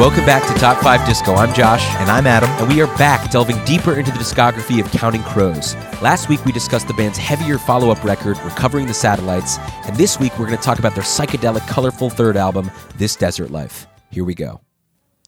[0.00, 1.34] Welcome back to Top 5 Disco.
[1.34, 1.84] I'm Josh.
[1.96, 2.48] And I'm Adam.
[2.52, 5.74] And we are back delving deeper into the discography of Counting Crows.
[6.00, 9.58] Last week we discussed the band's heavier follow up record, Recovering the Satellites.
[9.84, 13.50] And this week we're going to talk about their psychedelic, colorful third album, This Desert
[13.50, 13.86] Life.
[14.10, 14.62] Here we go.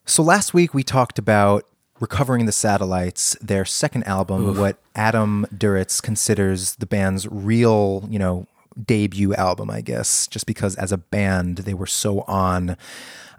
[0.06, 1.68] So last week we talked about
[2.00, 4.58] Recovering the Satellites, their second album, Oof.
[4.58, 8.46] what Adam Duritz considers the band's real, you know,
[8.82, 12.78] debut album, I guess, just because as a band they were so on.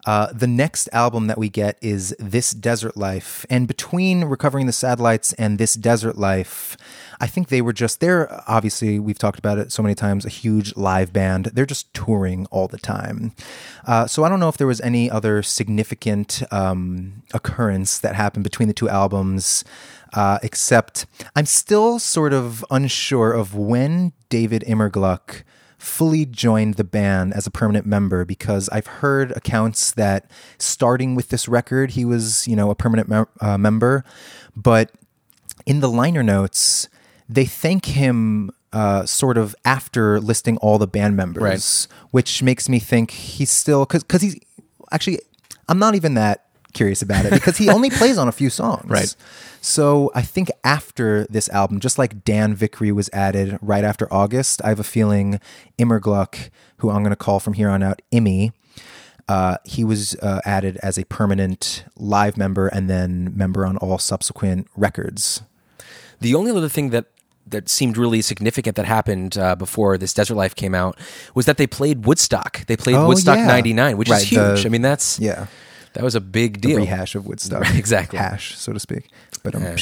[0.05, 3.45] Uh, the next album that we get is This Desert Life.
[3.49, 6.75] And between Recovering the Satellites and This Desert Life,
[7.21, 10.29] I think they were just, they're obviously, we've talked about it so many times, a
[10.29, 11.45] huge live band.
[11.53, 13.31] They're just touring all the time.
[13.85, 18.43] Uh, so I don't know if there was any other significant um, occurrence that happened
[18.43, 19.63] between the two albums.
[20.13, 25.41] Uh, except I'm still sort of unsure of when David Immergluck
[25.83, 31.29] fully joined the band as a permanent member because I've heard accounts that starting with
[31.29, 34.03] this record, he was, you know, a permanent mem- uh, member.
[34.55, 34.91] But
[35.65, 36.87] in the liner notes,
[37.27, 41.87] they thank him uh, sort of after listing all the band members, Right.
[42.11, 44.39] which makes me think he's still, because he's
[44.91, 45.19] actually,
[45.67, 48.89] I'm not even that curious about it because he only plays on a few songs.
[48.89, 49.15] Right.
[49.61, 54.61] So I think after this album, just like Dan Vickrey was added right after August,
[54.63, 55.39] I have a feeling
[55.79, 58.51] Immergluck, who I'm going to call from here on out Immy,
[59.29, 63.97] uh, he was uh, added as a permanent live member and then member on all
[63.97, 65.41] subsequent records.
[66.19, 67.05] The only other thing that
[67.45, 70.97] that seemed really significant that happened uh, before this Desert Life came out
[71.35, 72.65] was that they played Woodstock.
[72.67, 73.47] They played Oh, Woodstock yeah.
[73.47, 74.61] '99, which Right, is huge.
[74.63, 75.47] the- I mean, that's Yeah.
[75.93, 76.77] That was a big deal.
[76.77, 77.61] rehash of Woodstock.
[77.63, 78.19] Right, exactly.
[78.19, 79.09] Hash, so to speak.
[79.43, 79.77] But um, Yeah.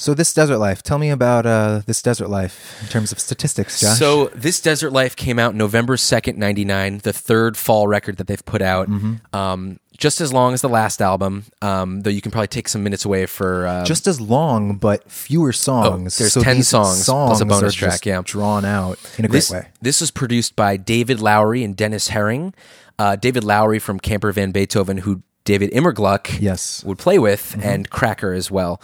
[0.00, 3.80] So this desert life, tell me about uh, this desert life in terms of statistics,
[3.80, 3.98] Josh.
[3.98, 8.28] So this Desert Life came out November second, ninety nine, the third fall record that
[8.28, 8.88] they've put out.
[8.88, 9.36] Mm-hmm.
[9.36, 12.84] Um, just as long as the last album, um, though you can probably take some
[12.84, 16.16] minutes away for uh, just as long but fewer songs.
[16.16, 18.22] there's so 10 these songs plus a bonus track, yeah.
[18.24, 19.50] drawn out in a great this.
[19.50, 19.66] way.
[19.82, 22.54] This was produced by David Lowery and Dennis Herring.
[22.98, 26.82] Uh, David Lowery from Camper Van Beethoven, who David Immergluck Yes.
[26.84, 27.68] would play with, Mm-hmm.
[27.68, 28.80] and Cracker as well.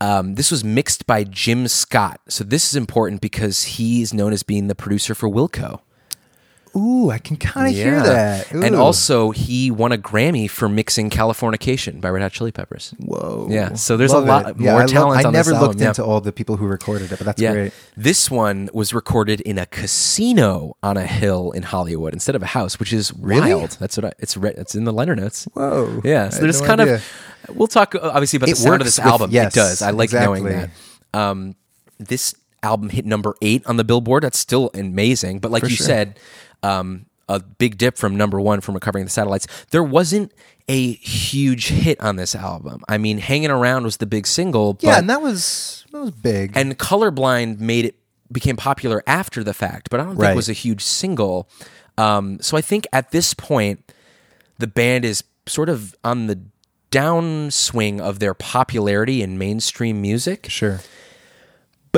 [0.00, 2.20] Um, this was mixed by Jim Scott.
[2.28, 5.80] So this is important because he is known as being the producer for Wilco.
[6.76, 8.50] Ooh, I can kind of hear that.
[8.52, 12.94] And also, he won a Grammy for mixing Californication by Red Hot Chili Peppers.
[12.98, 14.56] whoa, Yeah, so there's Love a lot it.
[14.60, 15.88] Yeah, more I love- talent I on this never album, looked yeah.
[15.88, 17.52] into all the people who recorded it, but that's Yeah.
[17.52, 17.72] great.
[17.96, 22.46] This one was recorded in a casino on a hill in Hollywood instead of a
[22.46, 23.54] house, which is Really?
[23.54, 23.70] wild.
[23.80, 25.46] That's what I, it's re- it's in the liner notes.
[25.54, 26.00] Whoa.
[26.04, 26.94] Yeah, I so there's no kind idea.
[26.96, 27.04] of
[27.56, 29.30] we'll talk uh, obviously about It the sound of this with- album.
[29.30, 29.82] yes, it does.
[29.82, 30.70] I like knowing that.
[31.14, 31.54] Um,
[31.98, 34.22] this album hit number eight on the Billboard.
[34.24, 35.38] That's still amazing.
[35.40, 35.86] But like For you sure.
[35.86, 36.18] said,
[36.62, 39.46] um, a big dip from number one from recovering the satellites.
[39.70, 40.32] There wasn't
[40.68, 42.82] a huge hit on this album.
[42.88, 44.74] I mean, "Hanging Around" was the big single.
[44.74, 46.52] But, Yeah, and that was that was big.
[46.56, 47.94] and colorblind made it
[48.30, 50.32] became popular after the fact but i don't think Right.
[50.32, 51.48] it was a huge single
[51.96, 53.90] um, so i think at this point
[54.58, 56.38] the band is sort of on the
[56.90, 60.80] downswing of their popularity in mainstream music sure.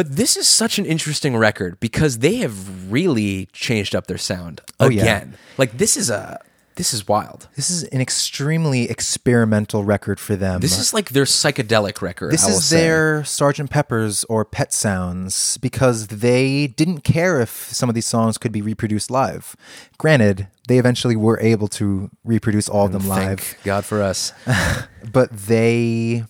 [0.00, 4.60] But this is such an interesting record because they have really changed up their sound
[4.78, 5.02] Oh, yeah.
[5.02, 6.38] again like this is a
[6.76, 10.60] this is wild This is an extremely experimental record for them.
[10.62, 12.76] this is like their psychedelic record This is say.
[12.80, 18.38] their Sergeant Pepper's or Pet Sounds because they didn't care if some of these songs
[18.38, 19.54] could be reproduced live.
[19.98, 24.32] Granted, they eventually were able to reproduce all of them live, Thank god for us
[25.12, 26.24] but they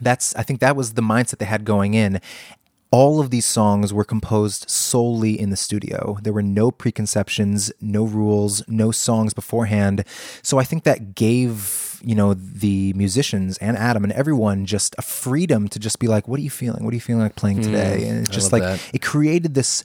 [0.00, 2.20] that's I think that was the mindset they had going in.
[2.92, 6.18] All of these songs were composed solely in the studio.
[6.22, 10.04] There were no preconceptions, no rules, no songs beforehand.
[10.42, 15.02] So I think that gave, you know, the musicians and Adam and everyone just a
[15.02, 16.84] freedom to just be like, what are you feeling?
[16.84, 18.06] What are you feeling like playing mm, today?
[18.06, 18.90] And it's just like that.
[18.92, 19.82] it created this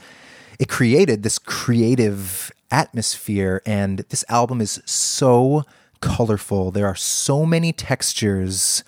[0.59, 5.63] it created this creative atmosphere and this album is so
[6.01, 6.71] colorful.
[6.71, 8.83] There are so many textures.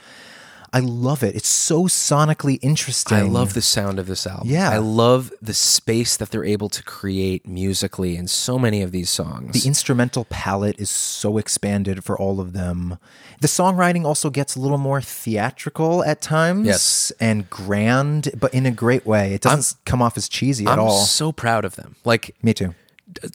[0.71, 1.36] I love it.
[1.36, 3.18] It's so sonically interesting.
[3.18, 4.50] I love the sound of this album.
[4.50, 4.69] Yeah.
[4.69, 9.10] I love the space that they're able to create musically in so many of these
[9.10, 9.60] songs.
[9.62, 13.00] the instrumental palette is so expanded for all of them.
[13.42, 17.12] The songwriting also gets a little more theatrical at times Yes.
[17.19, 19.33] and grand, but in a great way.
[19.33, 21.04] It doesn't come off as cheesy at I'm all.
[21.06, 21.95] so proud of them.
[22.06, 22.75] Like Me too.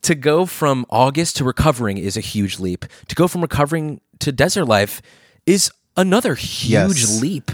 [0.02, 2.84] to go from August to recovering is a huge leap.
[3.08, 5.02] To go from recovering to desert life
[5.46, 7.20] is another huge Yes.
[7.20, 7.50] leap.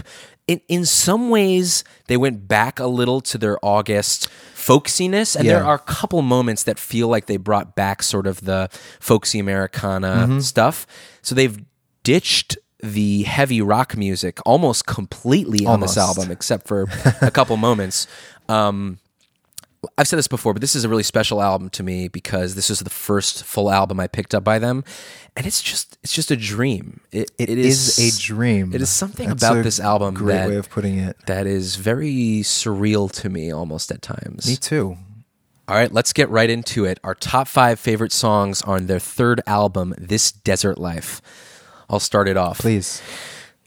[0.47, 5.63] In in some ways, they went back a little to their August folksiness, and there
[5.63, 10.25] are a couple moments that feel like they brought back sort of the folksy Americana
[10.27, 10.39] Mm-hmm.
[10.39, 10.85] stuff.
[11.21, 11.57] So they've
[12.03, 16.87] ditched the heavy rock music almost completely on this album, except for
[17.21, 18.07] a couple moments.
[18.49, 18.97] Um,
[19.97, 22.69] I've said this before, but this is a really special album to me because this
[22.69, 24.83] is the first full album I picked up by them,
[25.35, 27.01] and it's just it's just a dream.
[27.11, 28.75] It, It is, a dream.
[28.75, 31.17] It is something That's about this album Great that way of putting it.
[31.25, 34.47] that is very surreal to me almost at times.
[34.47, 34.97] Me too.
[35.67, 36.99] All right, let's get right into it.
[37.03, 41.21] Our top five favorite songs on their third album, This Desert Life.
[41.89, 42.59] I'll start it off.
[42.59, 43.01] Please.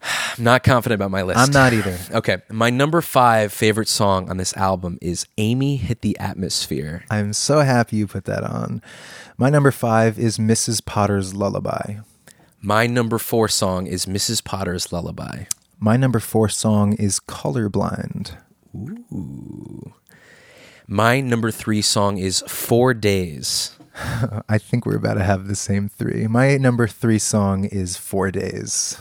[0.05, 1.39] I'm not confident about my list.
[1.39, 1.99] I'm not either.
[2.15, 7.05] Okay, my number five favorite song on this album is Amy Hit the Atmosphere.
[7.11, 8.83] I'm so happy you put that on.
[9.37, 10.85] My number five is Mrs.
[10.85, 11.97] Potter's Lullaby.
[12.61, 14.45] My number four song is Mrs.
[14.45, 15.45] Potter's Lullaby.
[15.79, 18.37] My number four song is Colorblind.
[18.75, 19.93] Ooh.
[20.87, 23.77] My number three song is Four Days.
[24.49, 26.27] I think we're about to have the same three.
[26.27, 28.99] My number three song is Four Days.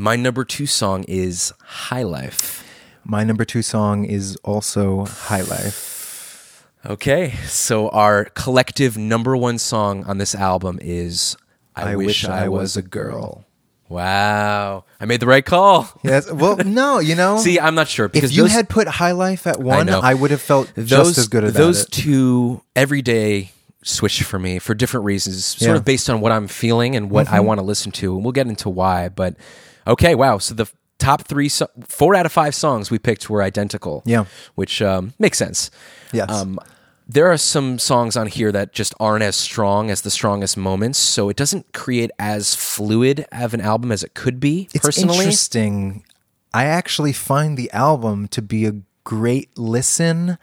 [0.00, 2.64] My number two song is High Life.
[3.02, 6.64] My number two song is also High Life.
[6.86, 11.36] Okay, so our collective number one song on this album is
[11.74, 13.44] I, Wish, I, Was a Girl.
[13.88, 15.88] Wow, I made the right call.
[16.04, 16.30] Yes.
[16.30, 17.38] Well, no, you know.
[17.38, 19.98] See, I'm not sure because if you those, had put High Life at one, know.
[19.98, 21.90] I, would have felt those just as good about those it.
[21.90, 23.50] two every day
[23.82, 25.68] switch for me for different reasons, sort Yeah.
[25.70, 25.76] Mm-hmm.
[25.78, 28.30] of based on what I'm feeling and what I want to listen to, and we'll
[28.30, 29.08] get into why.
[29.08, 29.34] But
[29.88, 30.38] okay, wow.
[30.38, 34.02] So the top three, so- four out of five songs we picked were identical.
[34.06, 34.24] Yeah.
[34.54, 35.70] which um, makes sense.
[36.12, 36.30] Yes.
[36.30, 36.58] Um,
[37.10, 40.98] there are some songs on here that just aren't as strong as the strongest moments,
[40.98, 44.68] so it doesn't create as fluid of an album as it could be.
[44.74, 46.04] It's personally, interesting.
[46.52, 48.74] I actually find the album to be a
[49.04, 50.36] great listen,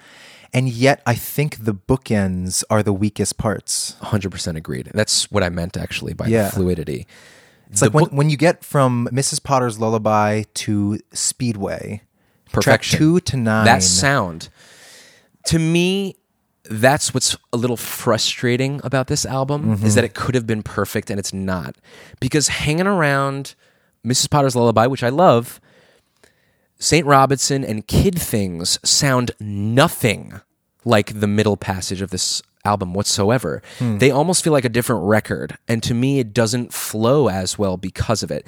[0.53, 3.95] and yet I think the bookends are the weakest parts.
[4.01, 4.89] 100% agreed.
[4.91, 6.49] That's what I meant actually by Yeah.
[6.49, 7.05] fluidity.
[7.71, 9.43] It's like when, when you get from Mrs.
[9.43, 12.01] Potter's Lullaby to Speedway,
[12.51, 12.61] Perfection.
[12.61, 13.65] track two to nine.
[13.65, 14.49] That sound,
[15.47, 16.15] to me,
[16.69, 19.85] that's what's a little frustrating about this album Mm-hmm.
[19.85, 21.75] is that it could have been perfect and it's not.
[22.19, 23.55] Because hanging around
[24.05, 24.29] Mrs.
[24.29, 25.59] Potter's Lullaby, which I love,
[26.79, 27.05] St.
[27.05, 30.41] Robinson and Kid Things sound nothing
[30.83, 33.61] like the middle passage of this album whatsoever.
[33.79, 33.99] Hmm.
[33.99, 35.57] They almost feel like a different record.
[35.67, 38.47] And to me, it doesn't flow as well because of it.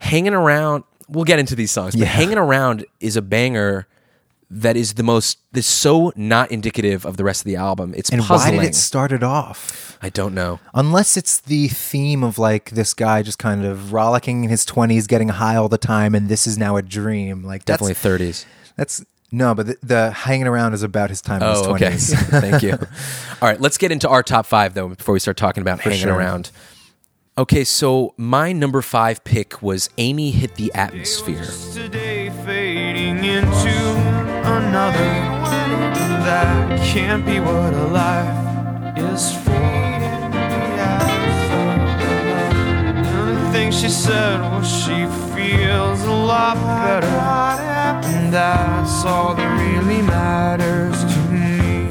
[0.00, 3.86] Hanging around, we'll get into these songs, but hanging around is a banger
[4.50, 7.92] that is the most, that's so not indicative of the rest of the album.
[7.96, 8.56] It's and puzzling.
[8.56, 9.98] why did it start it off?
[10.00, 10.60] I don't know.
[10.74, 15.06] Unless it's the theme of like this guy just kind of rollicking in his twenties,
[15.06, 17.44] getting high all the time, and this is now a dream.
[17.44, 18.46] Like Definitely 30s.
[18.76, 21.86] That's no, but the, the hanging around is about his time in his Oh, okay.
[21.88, 22.14] twenties.
[22.28, 22.72] Thank you.
[23.42, 25.98] All right, let's get into our top five though before we start talking about hanging
[26.00, 26.14] sure.
[26.14, 26.50] around.
[27.36, 31.46] Okay, so my number five pick was Amy Hit the Atmosphere.
[31.72, 33.68] Today fading into
[34.44, 35.36] another
[36.24, 39.52] that can't be what a life is for.
[42.00, 47.06] And the thing she said was she feels a lot better,
[48.04, 51.88] and that's all that really matters to me.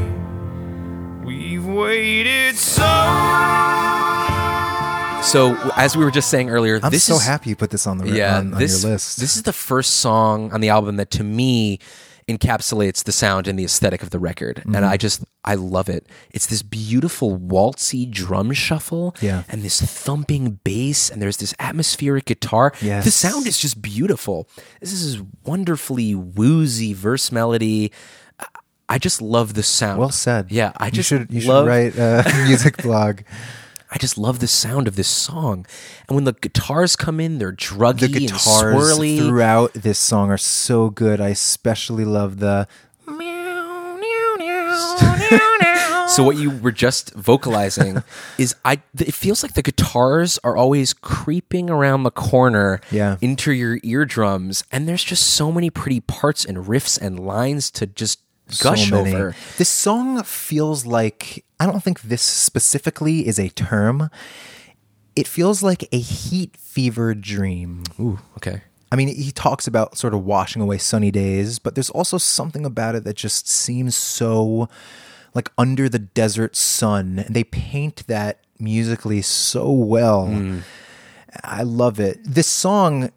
[1.26, 2.84] We've waited so.
[5.24, 7.86] So as we were just saying earlier, I'm this so is happy you put this
[7.86, 9.20] on the yeah on, on this your list.
[9.20, 11.80] this is the first song on the album that to me
[12.28, 14.86] encapsulates the sound and the aesthetic of the record, and Mm-hmm.
[14.86, 16.08] I just I love it.
[16.32, 19.44] It's this beautiful waltzy drum shuffle, Yeah.
[19.48, 22.74] and this thumping bass, and there's this atmospheric guitar.
[22.82, 24.50] The sound is just beautiful.
[24.82, 27.92] This is wonderfully woozy verse melody.
[28.40, 28.46] I-
[28.90, 30.00] I just love the sound.
[30.00, 30.48] well said.
[30.50, 33.22] Yeah, I you just should you love, should write a music blog.
[33.92, 35.66] I just love the sound of this song.
[36.08, 39.18] And when the guitars come in, they're druggy The guitars and swirly.
[39.20, 41.22] throughout this song are so good.
[41.22, 42.68] I especially love the
[46.10, 48.02] So what you were just vocalizing
[48.38, 53.18] is I it feels like the guitars are always creeping around the corner Yeah.
[53.22, 57.86] into your eardrums and there's just so many pretty parts and riffs and lines to
[57.86, 58.20] just
[58.60, 59.36] gush so over.
[59.58, 64.10] This song feels like I don't think this specifically is a term.
[65.16, 67.84] It feels like a heat fever dream.
[68.00, 68.62] Ooh, okay.
[68.92, 72.66] I mean, he talks about sort of washing away sunny days, but there's also something
[72.66, 74.70] about it that just seems so
[75.34, 77.20] like under the desert sun.
[77.20, 80.28] And they paint that musically so well.
[80.28, 80.60] Hmm.
[81.44, 82.20] I love it.
[82.24, 83.12] This song,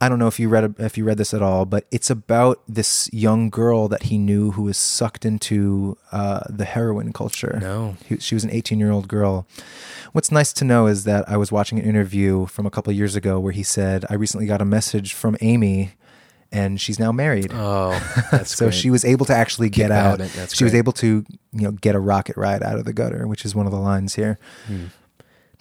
[0.00, 2.60] I don't know if you read if you read this at all, but it's about
[2.68, 7.58] this young girl that he knew who was sucked into uh, the heroin culture.
[7.60, 7.96] No.
[8.06, 9.46] He- she was an 18 year old girl.
[10.12, 12.96] What's nice to know is that I was watching an interview from a couple of
[12.96, 15.92] years ago where he said, "I recently got a message from Amy."
[16.52, 17.50] And she's now married.
[17.52, 17.90] Oh,
[18.30, 18.74] that's so great.
[18.74, 20.18] she was able to actually get out.
[20.20, 23.26] that's she was able to, you know, get a rocket ride out of the gutter,
[23.26, 24.38] which is one of the lines here.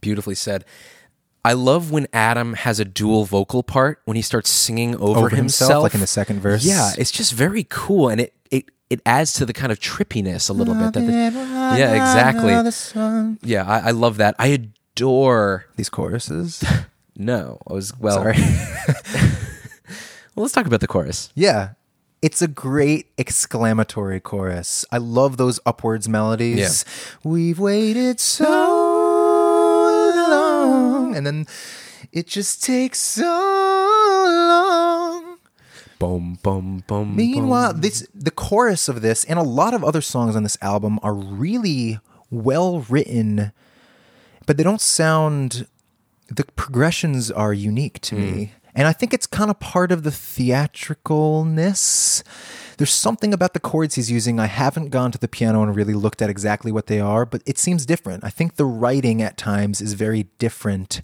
[0.02, 0.64] Beautifully said.
[1.46, 5.30] I love when Adam has a dual vocal part when he starts singing over, Over
[5.30, 6.66] himself, like in the second verse.
[6.66, 10.50] Yeah, it's just very cool, and it it it adds to the kind of trippiness
[10.50, 10.94] a little bit.
[10.94, 11.12] That the,
[11.78, 12.52] yeah, exactly.
[13.48, 14.36] Yeah, I, I love that.
[14.40, 15.68] I adore.
[15.76, 16.64] These choruses.
[17.18, 18.16] No, I was well.
[18.18, 18.36] Sorry.
[20.36, 21.32] Well, let's talk about the chorus.
[21.34, 21.70] Yeah.
[22.22, 24.84] It's a great exclamatory chorus.
[24.92, 26.84] I love those upwards melodies.
[26.86, 27.30] Yeah.
[27.32, 28.44] We've waited so
[30.30, 31.05] long.
[31.16, 31.48] And then
[32.12, 33.24] it just takes so
[34.28, 35.38] long.
[35.98, 37.16] Boom, boom, boom.
[37.16, 41.00] Meanwhile, this the chorus of this and a lot of other songs on this album
[41.02, 43.54] are really well written,
[44.46, 45.68] but they don't sound
[46.28, 48.32] the progressions are unique to me.
[48.32, 48.50] Mm.
[48.76, 52.24] And I think it's kind of part of the theatricalness.
[52.78, 54.40] There's something about the chords he's using.
[54.40, 57.42] I haven't gone to the piano and really looked at exactly what they are, but
[57.46, 58.24] it seems different.
[58.24, 61.02] I think the writing at times is very different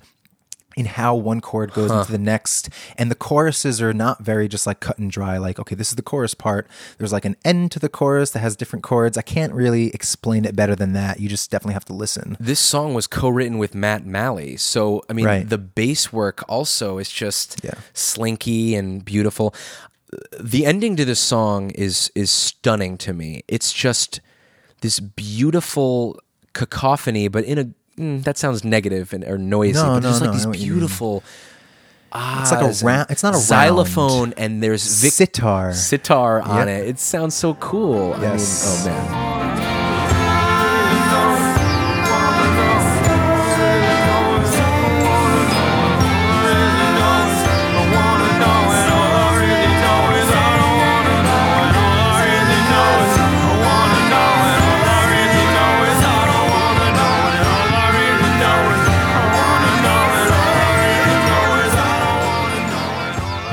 [0.78, 2.70] in how one chord goes into the next.
[2.98, 5.96] And the choruses are not very just like cut and dry, like, okay, this is
[5.98, 6.66] the chorus part.
[6.98, 9.18] There's like an end to the chorus that has different chords.
[9.18, 11.20] I can't really explain it better than that.
[11.20, 12.38] You just definitely have to listen.
[12.40, 15.48] This song was co-written with Matt Malley, so I mean, Right.
[15.50, 17.74] the bass work also is just Yeah.
[17.94, 19.54] slinky and beautiful.
[20.40, 23.44] The ending to this song is is stunning to me.
[23.48, 24.20] It's just
[24.82, 26.20] this beautiful
[26.54, 27.66] cacophony, but in a
[28.02, 30.44] mm, that sounds negative and or noisy, No, but no, just no, like I these
[30.46, 30.80] know what you mean.
[30.80, 31.24] beautiful.
[32.14, 35.74] It's like a round- it's not a xylophone, and there's Vic- Sitar.
[35.74, 36.80] sitar on Yep.
[36.80, 36.88] it.
[36.90, 38.18] It sounds so cool.
[38.20, 38.86] Yes.
[38.86, 39.41] I mean, oh man.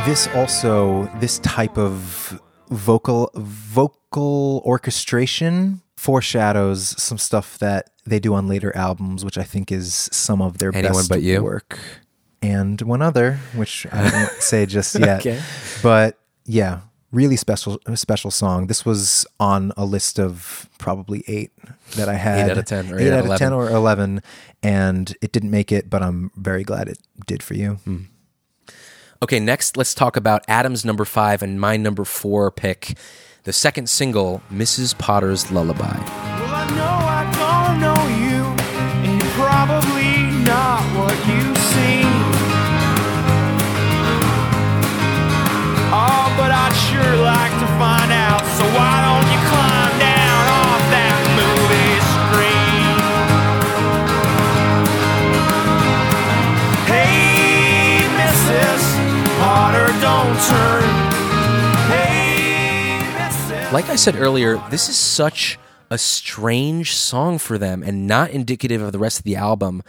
[0.08, 8.48] This also this type of vocal vocal orchestration foreshadows some stuff that they do on
[8.48, 11.42] later albums which i think is some of their Anyone best But You?
[11.42, 11.78] work
[12.40, 15.40] and one other which i won't say just yet Okay.
[15.82, 16.80] but yeah
[17.12, 21.52] really special special song this was on a list of probably eight
[21.96, 23.68] that i had out of 10 or eight eight out out of of 10 or
[23.70, 24.22] 11
[24.62, 28.02] and it didn't make it but i'm very glad it did for you Hmm.
[29.20, 32.96] Okay, next let's talk about Adam's number five and my number four pick,
[33.42, 34.96] the second single, Mrs.
[34.96, 35.98] Potter's Lullaby.
[35.98, 38.44] Well, I know I don't know you,
[39.02, 41.58] and you're probably not what you.
[45.90, 49.17] Oh, but I'd sure like to find out, so why don't
[63.70, 65.58] Like I said earlier, this is such
[65.90, 69.82] a strange song for them and not indicative of the rest of the album,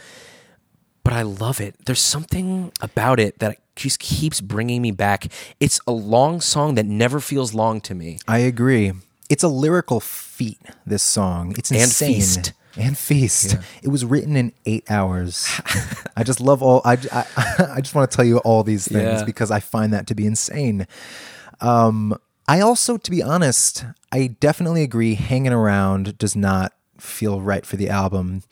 [1.04, 1.76] but I love it.
[1.86, 5.32] There's something about it that just keeps bringing me back.
[5.62, 8.20] It's a long song that never feels long to me.
[8.28, 8.92] I agree.
[9.30, 10.60] It's a lyrical feat.
[10.86, 11.56] This song.
[11.58, 12.16] It's And insane.
[12.16, 12.54] feast.
[12.80, 13.58] And feast.
[13.84, 15.48] It was written in eight hours.
[16.16, 16.82] I just love all.
[16.86, 17.26] I, I,
[17.76, 19.24] I just want to tell you all these things Yeah.
[19.26, 20.88] because I find that to be insane.
[21.62, 22.18] Um,
[22.48, 25.16] I also, to be honest, I definitely agree.
[25.16, 28.44] Hanging around does not feel right for the album.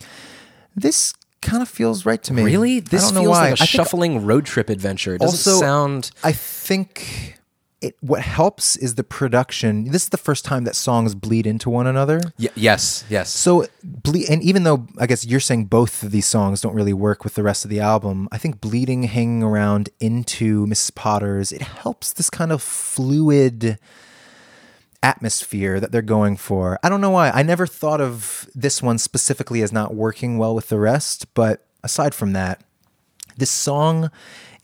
[0.76, 2.44] This kind of feels right to me.
[2.44, 2.80] Really?
[2.80, 3.50] This I feels why.
[3.50, 5.16] like I a think shuffling road trip adventure.
[5.16, 7.40] It doesn't Also- sound I think
[7.82, 9.92] it what helps is the production.
[9.92, 12.22] This is the first time that songs bleed into one another.
[12.40, 13.30] Y- yes, yes.
[13.30, 16.94] So ble- and even though I guess you're saying both of these songs don't really
[16.94, 20.96] work with the rest of the album, I think bleeding hanging around into Mrs.
[20.96, 23.78] Potter's it helps this kind of fluid
[25.04, 26.80] atmosphere that they're going for.
[26.84, 27.30] I don't know why.
[27.30, 31.66] I never thought of this one specifically as not working well with the rest, but
[31.84, 32.64] aside from that,
[33.38, 34.10] this song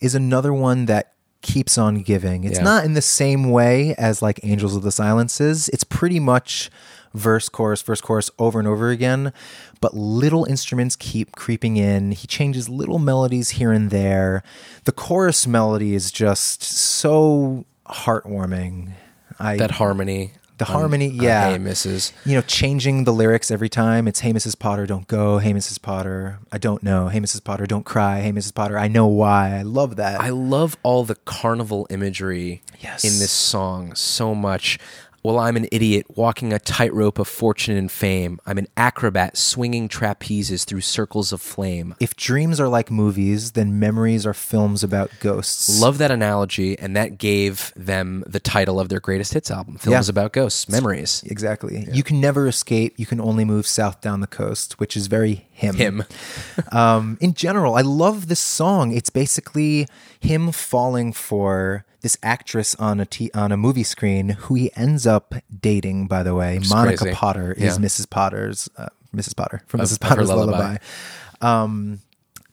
[0.00, 1.13] is another one that
[1.44, 2.42] keeps on giving.
[2.42, 2.64] It's Yeah.
[2.64, 5.68] not in the same way as like Angels of the Silences.
[5.68, 6.70] It's pretty much
[7.14, 9.32] verse, chorus, verse, chorus over and over again,
[9.80, 12.10] but little instruments keep creeping in.
[12.10, 14.42] He changes little melodies here and there.
[14.82, 18.94] The chorus melody is just so heartwarming.
[19.38, 20.32] I That harmony.
[20.56, 21.50] The harmony, on yeah.
[21.50, 22.12] Hey, Mrs.
[22.24, 24.06] you know, changing the lyrics every time.
[24.06, 24.56] It's "Hey, Mrs.
[24.56, 25.82] Potter, don't go." "Hey, Mrs.
[25.82, 27.42] Potter, I don't know." "Hey, Mrs.
[27.42, 28.54] Potter, don't cry." "Hey, Mrs.
[28.54, 30.20] Potter, I know why." I love that.
[30.20, 33.02] I love all the carnival imagery Yes.
[33.04, 34.78] in this song so much.
[35.24, 38.38] Well, I'm an idiot walking a tightrope of fortune and fame.
[38.44, 41.94] I'm an acrobat swinging trapezes through circles of flame.
[41.98, 45.80] if dreams are like movies, then memories are films about ghosts.
[45.80, 50.08] Love that analogy, and that gave them the title of their greatest hits album, Films
[50.08, 50.10] Yeah.
[50.10, 51.24] About Ghosts, Memories.
[51.26, 51.88] Exactly.
[51.90, 52.92] You can never escape.
[52.98, 55.76] You can only move south down the coast, which is very him.
[55.76, 56.04] Him.
[56.70, 58.92] um, in general, I love this song.
[58.92, 59.88] It's basically
[60.20, 65.06] him falling for this actress on a t- on a movie screen who he ends
[65.06, 66.06] up dating.
[66.06, 67.14] By the way, Monica crazy.
[67.16, 67.84] Potter is Yeah.
[67.84, 68.08] Mrs.
[68.08, 69.34] Potter's uh, Mrs.
[69.34, 70.00] Potter from Of- Mrs.
[70.00, 70.52] Potter's lullaby.
[70.58, 70.76] lullaby.
[71.40, 72.00] Um,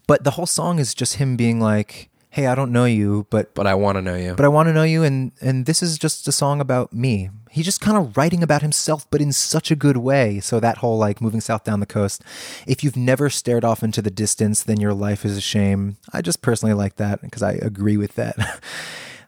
[0.07, 3.53] but the whole song is just him being like, "Hey, I don't know you, but
[3.53, 4.33] But I want to know you.
[4.35, 7.29] but I want to know you and and this is just a song about me.
[7.49, 10.39] He's just kind of writing about himself but in such a good way.
[10.39, 12.23] So that whole like moving south down the coast.
[12.65, 15.97] If you've never stared off into the distance, then your life is a shame.
[16.13, 18.35] I just personally like that because I agree with that.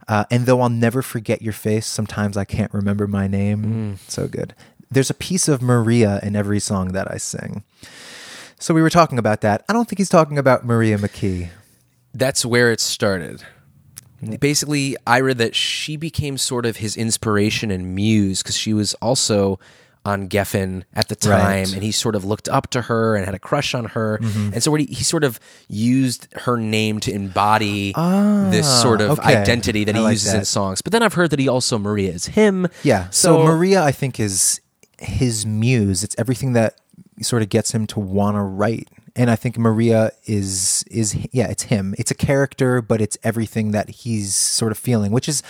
[0.07, 3.97] Uh, and though I'll never forget your face, sometimes I can't remember my name.
[4.07, 4.53] So good.
[4.91, 7.63] There's a piece of Maria in every song that I sing.
[8.59, 9.65] So we were talking about that.
[9.67, 11.49] I don't think he's talking about Maria McKee.
[12.13, 13.43] That's where it started.
[14.39, 18.93] Basically, I read that she became sort of his inspiration and muse because she was
[18.95, 19.59] also
[20.05, 21.73] on Geffen at the time, Right.
[21.73, 24.19] and he sort of looked up to her and had a crush on her.
[24.21, 24.53] Mm-hmm.
[24.53, 29.19] And so he, he sort of used her name to embody this ah, sort of
[29.19, 29.35] okay.
[29.35, 30.81] identity that I he like uses in songs.
[30.81, 32.67] But then I've heard that he also Maria is him.
[32.83, 33.09] Yeah.
[33.11, 34.59] So, Maria, I think, is
[34.99, 36.03] his muse.
[36.03, 36.79] It's everything that
[37.21, 38.89] sort of gets him to want to write.
[39.15, 41.93] And I think Maria is is yeah, it's him.
[41.99, 45.43] It's a character, but it's everything that he's sort of feeling, which is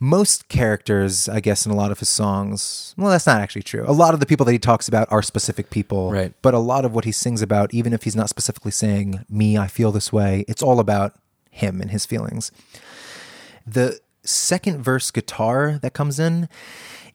[0.00, 2.94] most characters, I guess, in a lot of his songs.
[2.96, 3.84] Well, that's not actually true.
[3.86, 6.32] A lot of the people that he talks about are specific people, Right.
[6.42, 9.58] But a lot of what he sings about, even if he's not specifically saying "me,
[9.58, 11.14] I feel this way," it's all about
[11.50, 12.50] him and his feelings.
[13.66, 16.48] The second verse guitar that comes in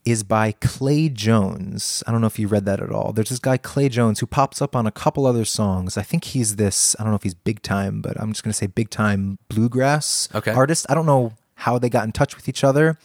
[0.05, 2.03] is by Clay Jones.
[2.05, 3.13] I don't know if you read that at all.
[3.13, 5.95] There's this guy, Clay Jones, who pops up on a couple other songs.
[5.97, 8.51] I think he's this, I don't know if he's big time, but I'm just going
[8.51, 10.51] to say big time bluegrass Okay.
[10.51, 10.85] artist.
[10.89, 12.97] I don't know how they got in touch with each other,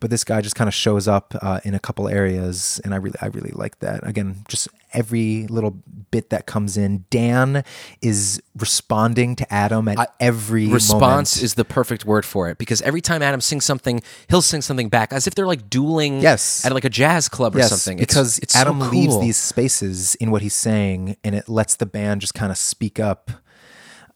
[0.00, 2.96] but this guy just kind of shows up uh, in a couple areas, and I
[2.98, 4.06] really, I really like that.
[4.06, 7.04] Again, just every little bit that comes in.
[7.10, 7.62] Dan
[8.00, 11.42] is responding to Adam at every Response moment.
[11.42, 14.88] is the perfect word for it because every time Adam sings something, he'll sing something
[14.88, 16.64] back as if they're like dueling Yes.
[16.64, 17.98] at like a jazz club or something.
[17.98, 19.20] Because it's so Adam leaves cool.
[19.20, 22.98] these spaces in what he's saying, and it lets the band just kind of speak
[22.98, 23.30] up.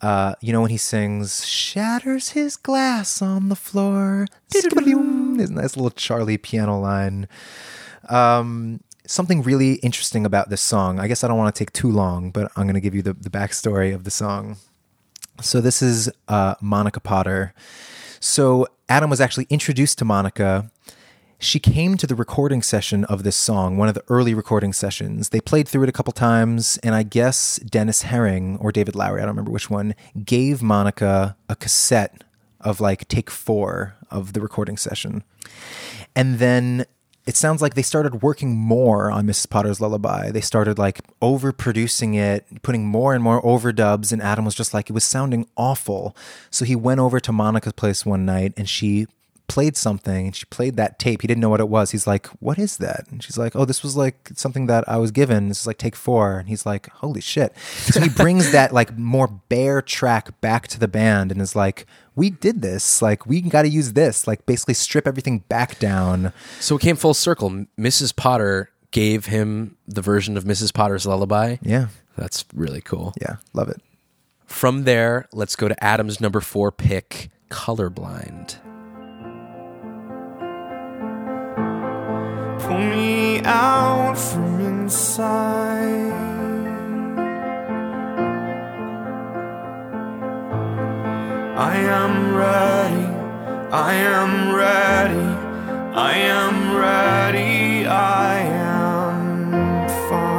[0.03, 4.27] Uh, you know when he sings "shatters his glass on the floor,"
[5.37, 7.29] there's a nice little Charlie piano line.
[8.09, 10.99] Um, something really interesting about this song.
[10.99, 13.03] I guess I don't want to take too long, but I'm going to give you
[13.03, 14.57] the, the backstory of the song.
[15.41, 17.55] So this is uh, Monica Potter.
[18.21, 20.71] So Adam was actually introduced to Monica.
[21.43, 25.31] She came to the recording session of this song, one of the early recording sessions.
[25.31, 29.21] They played through it a couple times, and I guess Dennis Herring or David Lowery,
[29.21, 32.23] I don't remember which one, gave Monica a cassette
[32.61, 35.25] of like take four of the recording session.
[36.15, 36.85] And then
[37.27, 39.51] it sounds like they started working more on Mrs.
[39.51, 40.31] Potter's Lullaby.
[40.31, 44.13] They started like overproducing it, putting more and more overdubs.
[44.13, 46.17] And Adam was just like, it was sounding awful.
[46.51, 49.09] So he went over to Monica's place one night and she
[49.53, 51.21] played something and she played that tape.
[51.21, 51.91] He didn't know what it was.
[51.91, 53.05] He's like, What is that?
[53.11, 55.49] And she's like, Oh, this was like something that I was given.
[55.49, 56.39] This is like take four.
[56.39, 57.55] And he's like, Holy shit.
[57.59, 61.87] So he brings that like more bare track back to the band and is like,
[62.15, 63.03] We did this.
[63.03, 64.27] Like, we got to use this.
[64.27, 66.33] Like, basically strip everything back down.
[66.59, 67.51] So it came full circle.
[67.79, 68.17] Mrs.
[68.17, 70.73] Potter gave him the version of Mrs.
[70.73, 71.57] Potter's lullaby.
[71.61, 71.89] Yeah.
[72.17, 73.13] That's really cool.
[73.21, 73.37] Yeah.
[73.53, 73.83] Love it.
[74.47, 78.57] From there, let's go to Adam's number four pick, Colorblind.
[82.73, 86.13] Pull me out from inside.
[91.59, 93.05] I am ready.
[93.71, 95.21] I am ready.
[95.95, 97.85] I am ready.
[97.87, 100.33] I am fine.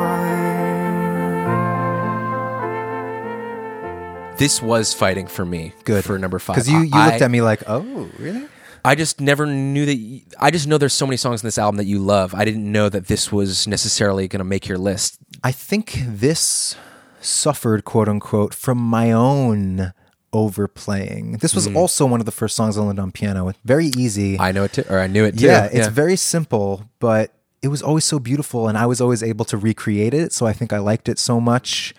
[4.38, 5.74] This was fighting for me.
[5.84, 6.04] Good.
[6.04, 6.56] For number five.
[6.56, 8.48] Because you, you I- looked at me like, Oh, really?
[8.86, 9.96] I just never knew that.
[9.96, 12.34] You, I just know there's so many songs in this album that you love.
[12.34, 15.20] I didn't know that this was necessarily going to make your list.
[15.44, 16.76] I think this
[17.22, 19.94] suffered, quote unquote, from my own
[20.34, 21.38] overplaying.
[21.38, 23.54] This was also one of the first songs I learned on piano.
[23.64, 24.38] Very easy.
[24.38, 24.42] Mm.
[24.42, 25.46] I know it too, or I knew it too.
[25.46, 29.46] yeah, it's very simple, but it was always so beautiful, and I was always able
[29.46, 30.34] to recreate it.
[30.34, 31.94] So I think I liked it so much.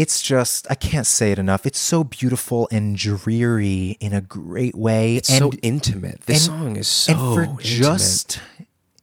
[0.00, 1.66] It's just I can't say it enough.
[1.66, 5.16] It's so beautiful and dreary in a great way.
[5.16, 6.22] It's and, so intimate.
[6.22, 7.64] This and- song is so and for intimate.
[7.64, 8.40] just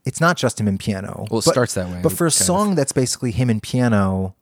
[0.05, 1.25] it's not just him and piano.
[1.29, 2.45] Well, it but- starts that way, But for a kind of.
[2.47, 4.33] song that's basically him and piano,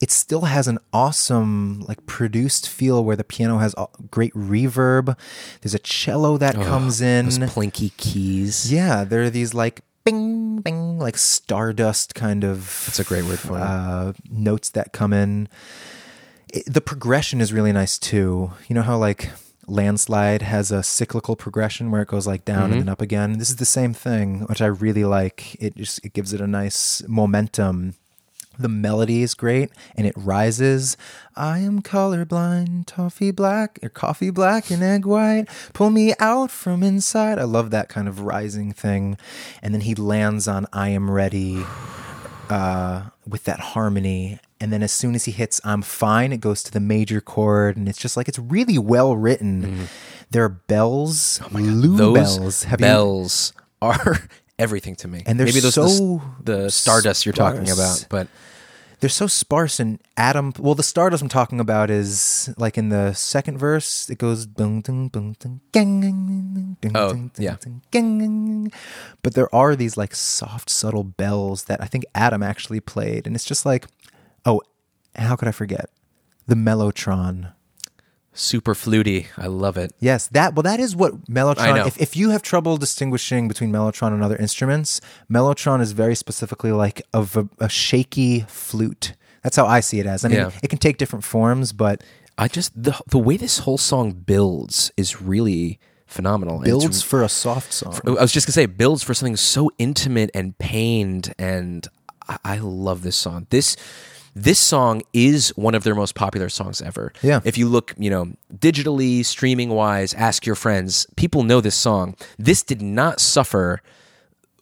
[0.00, 5.14] it still has an awesome like produced feel where the piano has a- great reverb.
[5.60, 7.26] There's a cello that comes in.
[7.26, 8.72] those plinky keys.
[8.72, 13.38] Yeah, there are these like bing bing like stardust kind of That's a great word
[13.38, 13.62] for it.
[13.62, 15.48] uh, notes that come in.
[16.52, 18.52] It, the progression is really nice too.
[18.68, 19.30] You know how like
[19.66, 22.72] landslide has a cyclical progression where it goes like down Mm-hmm.
[22.72, 23.38] and then up again.
[23.38, 25.54] This is the same thing, which I really like.
[25.62, 27.94] It just it gives it a nice momentum.
[28.60, 30.98] The melody is great and it rises.
[31.34, 35.46] I am colorblind, toffee black or coffee black and egg white.
[35.72, 37.38] Pull me out from inside.
[37.38, 39.16] I love that kind of rising thing.
[39.62, 41.64] And then he lands on I am ready
[42.50, 44.38] uh, with that harmony.
[44.60, 47.78] And then as soon as he hits I'm fine, it goes to the major chord.
[47.78, 49.88] And it's just like, it's really well written.
[50.30, 51.96] There are bells, Mm-hmm.
[51.96, 52.62] Those bells.
[52.64, 52.86] Have you,
[53.82, 54.18] are
[54.58, 55.22] everything to me.
[55.26, 58.28] And they're maybe those so the, the stardust you're talking about, but
[59.00, 63.12] they're so sparse and Adam well the stardust I'm talking about is like in the
[63.14, 67.56] second verse it goes boom ding boom ding gang, Oh, ding, ding, yeah.
[67.90, 68.70] gang.
[69.22, 73.34] but there are these like soft subtle bells that I think Adam actually played and
[73.34, 73.86] it's just like
[74.44, 74.60] oh
[75.16, 75.90] how could I forget
[76.46, 77.52] the mellotron
[78.40, 79.26] super fluty.
[79.36, 79.92] I love it.
[80.00, 81.86] Yes, that well, that is what mellotron.
[81.86, 85.00] If if you have trouble distinguishing between mellotron and other instruments,
[85.30, 89.14] mellotron is very specifically like a shaky flute.
[89.42, 90.24] That's how I see it as.
[90.24, 90.50] I mean, Yeah.
[90.62, 92.02] it can take different forms, but
[92.38, 96.60] I just the the way this whole song builds is really phenomenal.
[96.60, 97.98] Builds for a soft song.
[98.06, 101.86] I was just gonna say, it builds for something so intimate and pained, and
[102.28, 103.46] I, I love this song.
[103.50, 103.76] This
[104.34, 107.12] this song is one of their most popular songs ever.
[107.22, 107.40] Yeah.
[107.44, 112.16] If you look, you know, digitally, streaming wise, ask your friends, people know this song.
[112.38, 113.82] This did not suffer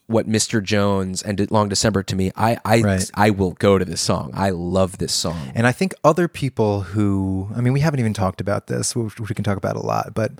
[0.07, 0.63] what Mr.
[0.63, 2.33] Jones and Long December to me.
[2.35, 3.11] I I Right.
[3.15, 4.31] I will go to this song.
[4.33, 5.53] I love this song.
[5.55, 9.21] And I think other people who, I mean, we haven't even talked about this, which
[9.21, 10.33] we can talk about a lot, but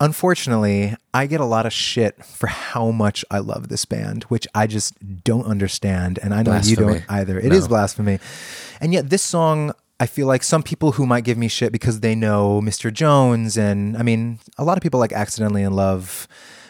[0.00, 4.46] unfortunately, I get a lot of shit for how much I love this band, which
[4.54, 6.18] I just don't understand.
[6.22, 7.38] And I know you don't either.
[7.38, 7.68] It is No.
[7.68, 8.18] blasphemy.
[8.80, 12.00] And yet, this song, I feel like some people who might give me shit because
[12.00, 12.92] they know Mr.
[12.92, 16.26] Jones, and I mean, a lot of people like Accidentally in Love.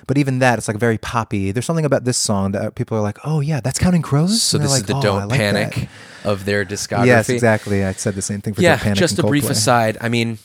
[0.06, 1.50] But even that, it's like very poppy.
[1.50, 4.58] There's something about this song that people are like, "Oh yeah, that's Counting Crows." So
[4.58, 5.88] this they're is the "Oh, Don't like that." Panic
[6.24, 7.06] of their discography.
[7.06, 7.82] Yes, exactly.
[7.82, 9.96] I said the same thing for yeah, Don't Panic just a brief aside.
[10.02, 10.36] I mean,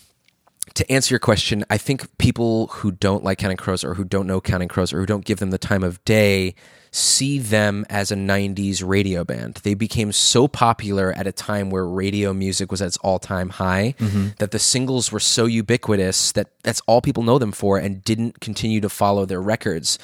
[0.76, 4.28] to answer your question, I think people who don't like Counting Crows or who don't
[4.28, 6.56] know Counting Crows or who don't give them the time of day
[6.92, 9.62] see them as a 90s radio band.
[9.64, 13.94] They became so popular at a time where radio music was at its all-time high
[14.00, 14.30] Mm-hmm.
[14.40, 18.40] that the singles were so ubiquitous that that's all people know them for and didn't
[18.40, 20.00] continue to follow their records.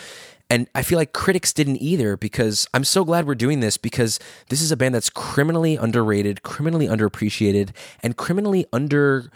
[0.49, 4.19] And I feel like critics didn't either because I'm so glad we're doing this because
[4.49, 7.71] this is a band that's criminally underrated, criminally underappreciated,
[8.03, 9.31] and criminally under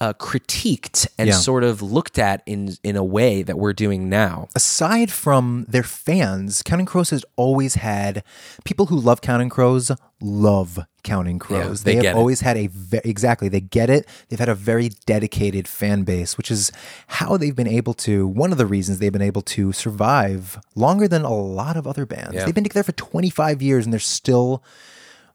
[0.00, 1.34] uh, critiqued and Yeah.
[1.34, 4.48] sort of looked at in in a way that we're doing now.
[4.54, 8.22] aside from their fans, Counting Crows has always had
[8.64, 9.90] people who love Counting Crows
[10.22, 11.82] love Counting Crows.
[11.84, 12.18] they have get it.
[12.18, 14.06] always had a ve- exactly they get it.
[14.28, 16.70] They've had a very dedicated fan base, which is
[17.06, 18.26] how they've been able to.
[18.26, 22.06] One of the reasons they've been able to survive longer than a lot of other
[22.06, 22.34] bands.
[22.34, 22.44] Yeah.
[22.44, 24.62] They've been together for 25 years and they're still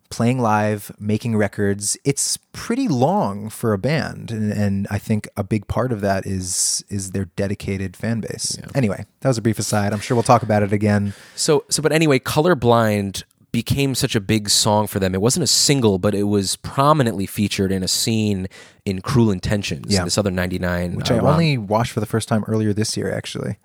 [0.10, 1.98] playing live, making records.
[2.04, 6.26] It's pretty long for a band, and, and I think a big part of that
[6.26, 8.58] is is their dedicated fan base.
[8.74, 9.94] Anyway, that was a brief aside.
[9.94, 11.14] I'm sure we'll talk about it again.
[11.36, 15.16] So so but anyway, Colorblind became such a big song for them.
[15.16, 18.48] It wasn't a single, but it was prominently featured in a scene
[18.84, 20.04] in Cruel Intentions, Yeah.
[20.04, 23.10] this other 99 Which uh, I only watched for the first time earlier this year,
[23.14, 23.58] actually.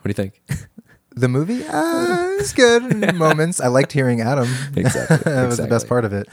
[0.00, 0.40] What do you think?
[1.14, 3.60] The movie, uh, it's good moments.
[3.60, 4.48] I liked hearing Adam.
[4.76, 6.28] Exactly, that was the best part of it.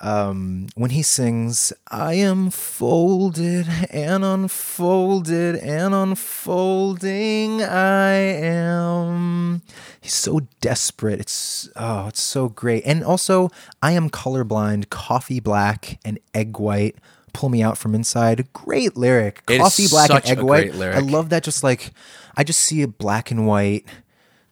[0.00, 9.62] Um, when he sings, I am folded and unfolded and unfolding, I am.
[10.00, 11.20] He's so desperate.
[11.20, 12.82] It's, oh, it's so great.
[12.84, 13.50] And also,
[13.80, 16.96] I am colorblind, coffee black, and egg white.
[17.32, 18.52] pull me out from inside.
[18.52, 19.42] Great lyric.
[19.48, 20.64] It Coffee black and egg white.
[20.64, 20.96] great lyric.
[20.96, 21.44] I love that.
[21.44, 21.92] Just like
[22.36, 23.86] I just see it black and white.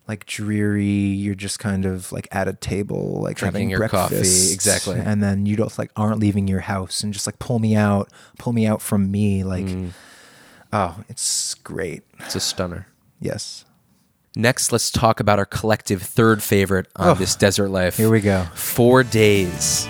[0.08, 4.16] Like dreary, you're just kind of like at a table, like Drinking having your coffee,
[4.16, 4.98] exactly.
[4.98, 8.10] And then you don't like aren't leaving your house, and just like pull me out,
[8.36, 9.90] pull me out from me, like Mm.
[10.72, 12.02] oh, it's great.
[12.18, 12.88] It's a stunner.
[13.20, 13.64] Yes,
[14.34, 17.96] Next, let's talk about our collective third favorite on Oh, this desert life.
[17.96, 18.46] here we go.
[18.54, 19.86] Four days.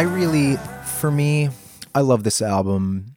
[0.00, 1.50] I really, for me,
[1.94, 3.16] I love this album.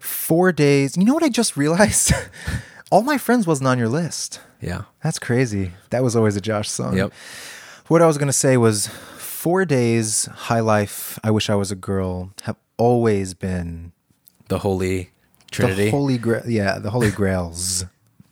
[0.00, 0.96] Four days.
[0.96, 2.12] You know what I just realized?
[2.90, 4.40] All my friends wasn't on your list.
[4.60, 4.82] Yeah.
[5.04, 5.74] That's crazy.
[5.90, 6.96] That was always a Josh song.
[6.96, 7.12] Yep.
[7.86, 11.76] What I was gonna say was Four Days, High Life, I Wish I Was a
[11.76, 13.92] Girl have always been
[14.48, 15.10] The Holy
[15.52, 15.84] Trinity.
[15.84, 16.42] the holy grail.
[16.48, 17.84] Yeah, the holy grails.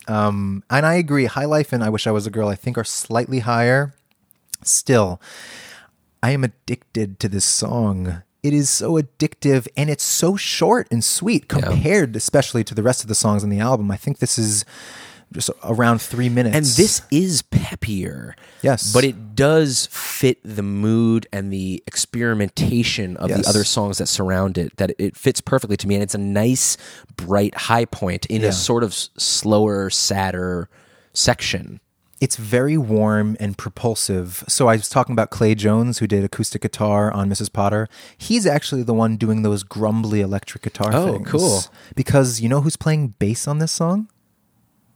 [0.08, 1.26] um, and I agree.
[1.26, 3.94] High Life and I Wish I Was a Girl, I think, are slightly higher.
[4.64, 5.20] Still,
[6.22, 8.22] I am addicted to this song.
[8.42, 13.02] It is so addictive and it's so short and sweet compared, especially to the rest
[13.02, 13.90] of the songs on the album.
[13.90, 14.64] I think this is
[15.32, 16.56] just around three minutes.
[16.56, 18.34] and this is peppier.
[18.62, 18.92] Yes.
[18.92, 23.42] But it does fit the mood and the experimentation of Yes.
[23.42, 24.76] the other songs that surround it.
[24.78, 25.94] That it fits perfectly to me.
[25.94, 26.76] And it's a nice,
[27.16, 28.48] bright high point in Yeah.
[28.48, 30.68] a sort of slower, sadder
[31.12, 31.80] section.
[32.20, 34.44] It's very warm and propulsive.
[34.46, 37.50] So I was talking about Clay Jones, who did acoustic guitar on Mrs.
[37.50, 37.88] Potter.
[38.18, 41.30] He's actually the one doing those grumbly electric guitar Oh, things.
[41.30, 41.62] cool.
[41.94, 44.08] Because you know who's playing bass on this song?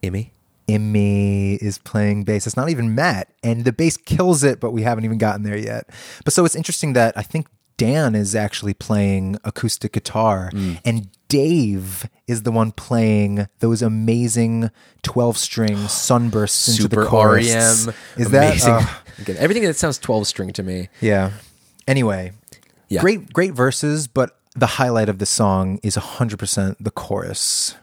[0.03, 0.33] Amy?
[0.69, 2.47] Immy is playing bass.
[2.47, 5.59] It's not even Matt, and the bass kills it, but we haven't even gotten there
[5.59, 5.89] yet.
[6.25, 10.81] But so it's interesting that I think Dan is actually playing acoustic guitar, Mm.
[10.85, 14.71] and Dave is the one playing those amazing
[15.03, 17.47] twelve string sunbursts into the chorus.
[17.87, 17.95] REM.
[18.17, 18.73] Is that amazing.
[18.73, 18.87] uh,
[19.39, 20.89] Everything that sounds 12 string to me.
[21.01, 21.33] yeah?
[21.89, 22.33] Anyway,
[22.89, 23.01] Yeah.
[23.01, 27.75] great great verses, but the highlight of the song is hundred percent the chorus.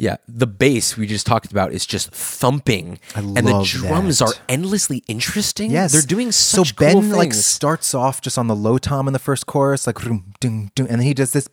[0.00, 4.26] Yeah, the bass we just talked about is just thumping, I and the drums that.
[4.26, 5.72] are endlessly interesting.
[5.72, 6.62] Yes, they're doing so.
[6.78, 9.98] Ben cool like starts off just on the low tom in the first chorus, like
[9.98, 11.48] ding, ding, and then he does this,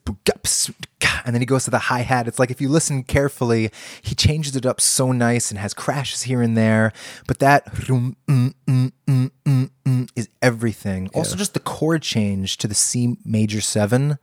[1.25, 2.27] and then he goes to the hi hat.
[2.27, 3.71] It's like if you listen carefully,
[4.03, 6.93] he changes it up so nice and has crashes here and there.
[7.25, 11.09] But that is mm, mm, mm, is everything.
[11.15, 14.19] Also, just the chord change to the C major seven.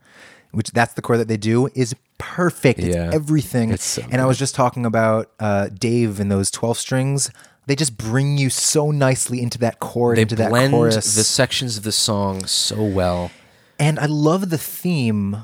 [0.51, 2.79] Which that's the chord that they do is perfect.
[2.79, 3.09] It's Yeah.
[3.13, 3.71] everything.
[3.71, 7.29] It's so and I was just talking about uh, Dave and those twelve strings.
[7.65, 11.15] They just bring you so nicely into that chord, they into that blend chorus.
[11.15, 13.31] the sections of the song so well.
[13.79, 15.37] and I love the theme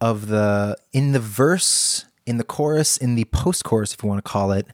[0.00, 4.24] of the in the verse, in the chorus, in the post chorus, if you want
[4.24, 4.66] to call it.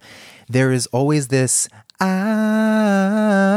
[0.48, 1.68] There is always this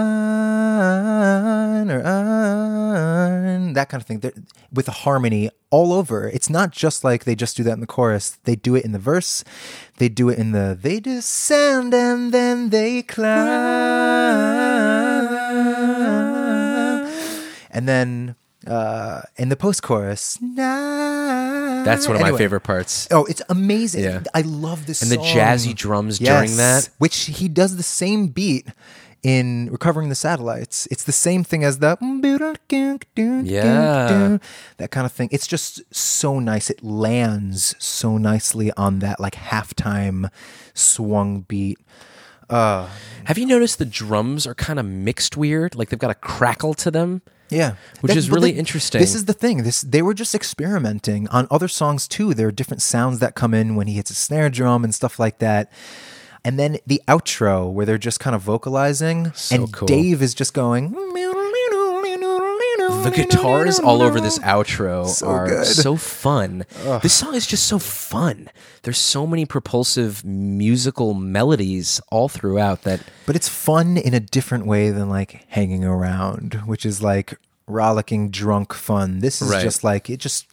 [0.10, 4.34] "an" or "an," that kind of thing There-
[4.72, 6.28] with a harmony all over.
[6.28, 8.38] It's not just like they just do that in the chorus.
[8.44, 9.44] They do it in the verse.
[9.98, 13.30] They do it in the they descend and then they climb.
[17.72, 18.36] And then
[18.68, 23.08] uh, in the post chorus, That's one of my favorite parts.
[23.12, 24.04] Oh, it's amazing.
[24.04, 24.24] Yeah.
[24.34, 26.90] I love this And the jazzy drums during that.
[26.98, 28.68] Which he does the same beat
[29.24, 30.88] in Recovering the Satellites.
[30.92, 31.98] It's the same thing as the
[33.46, 34.38] Yeah.
[34.78, 35.30] that kind of thing.
[35.32, 36.70] It's just so nice.
[36.70, 40.30] It lands so nicely on that like halftime
[40.74, 41.78] swung beat.
[42.50, 42.88] Uh,
[43.26, 45.76] Have you noticed the drums are kind of mixed weird?
[45.76, 47.22] Like they've got a crackle to them.
[47.52, 49.02] Yeah, Which is really the- interesting.
[49.02, 49.64] This is the thing.
[49.64, 52.34] This they were just experimenting on other songs too.
[52.36, 55.18] There are different sounds that come in when he hits a snare drum and stuff
[55.20, 55.72] like that.
[56.46, 59.88] And then the outro where they're just kind of vocalizing, So and cool.
[59.88, 60.96] Dave is just going.
[63.04, 65.66] The guitars all over this outro So are good.
[65.66, 66.66] so fun.
[67.02, 68.50] This song is just so fun.
[68.84, 74.66] There's so many propulsive musical melodies all throughout that But it's fun in a different
[74.66, 77.36] way than like hanging around, which is like
[77.68, 79.20] rollicking drunk fun.
[79.20, 79.64] This is Right.
[79.64, 80.48] just like it just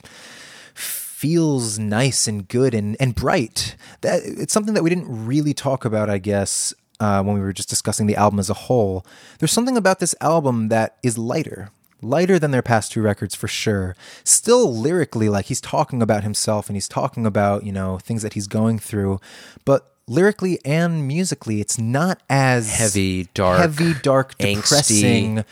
[1.26, 3.76] feels nice and good and and bright.
[4.02, 7.52] That it's something that we didn't really talk about, I guess, uh, when we were
[7.52, 9.04] just discussing the album as a whole.
[9.38, 11.70] There's something about this album that is lighter.
[12.02, 13.96] lighter than their past two records for sure.
[14.22, 18.34] Still lyrically, like he's talking about himself and he's talking about, you know, things that
[18.34, 19.18] he's going through.
[19.64, 24.62] But lyrically and musically, it's not as Heavy, dark, heavy, dark, angsty.
[24.62, 25.44] depressing.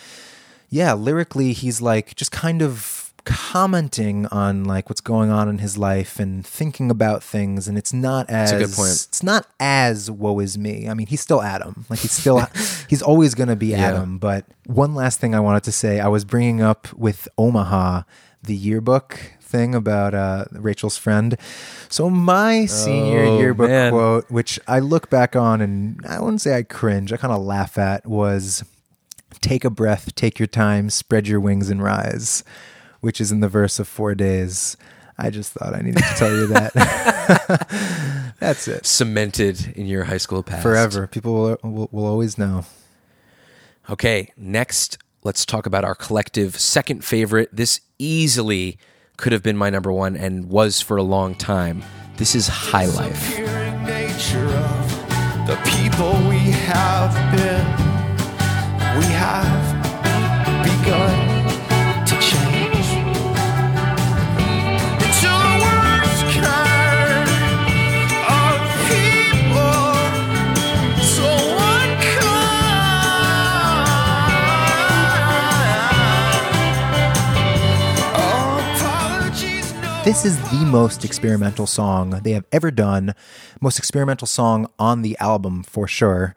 [0.71, 2.94] Yeah, lyrically, he's like just kind of
[3.25, 7.93] commenting on like what's going on in his life and thinking about things and it's
[7.93, 8.91] not as a good point.
[8.91, 10.89] it's not as woe is me.
[10.89, 11.87] I mean he's still adam.
[11.89, 12.47] Like he's still
[12.89, 14.19] he's always going to be adam.
[14.19, 18.03] But one last thing i wanted to say i was bringing up with omaha
[18.43, 21.37] the yearbook thing about uh, rachel's friend.
[21.89, 23.93] So my senior Oh, yearbook man.
[23.93, 27.43] quote which i look back on and i wouldn't say i cringe i kind of
[27.43, 28.65] laugh at was
[29.41, 32.45] take a breath, take your time, spread your wings and rise,
[33.05, 34.79] which is in the verse of four days.
[35.19, 38.35] I just thought I needed to tell you that.
[38.41, 38.87] That's it.
[38.87, 40.63] Cemented in your high school past.
[40.63, 41.07] Forever.
[41.07, 42.65] People will, will, will always know.
[43.91, 47.51] Okay, next, let's talk about our collective second favorite.
[47.53, 48.79] This easily
[49.19, 51.85] could have been my number one and was for a long time.
[52.17, 53.21] This is High Life.
[53.21, 57.67] Disappearing nature of the people we have been.
[58.99, 59.64] We have
[80.05, 83.15] This is the most experimental song they have ever done.
[83.63, 86.35] Most experimental song on the album for sure.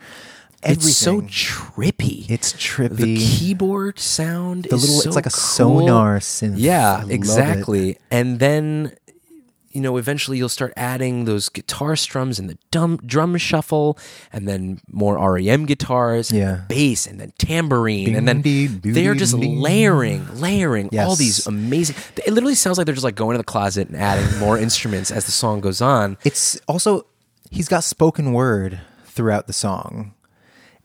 [0.63, 2.29] It's so trippy.
[2.29, 2.95] It's trippy.
[2.95, 5.39] The keyboard sound The is little- so it's like a cool.
[5.41, 6.55] sonar synth.
[6.55, 7.11] I Yeah, it.
[7.11, 7.97] exactly.
[8.09, 8.93] And then
[9.77, 13.95] you know, eventually you'll start adding those guitar strums and the drum drum shuffle,
[14.33, 19.13] and then more REM guitars, and bass, and then tambourine, and then Ding, ding, they're
[19.13, 21.95] just layering, layering all these amazing.
[22.25, 25.11] It literally sounds like they're just like going to the closet and adding more instruments
[25.11, 26.17] as the song goes on.
[26.23, 27.05] It's also
[27.51, 30.15] he's got spoken word throughout the song.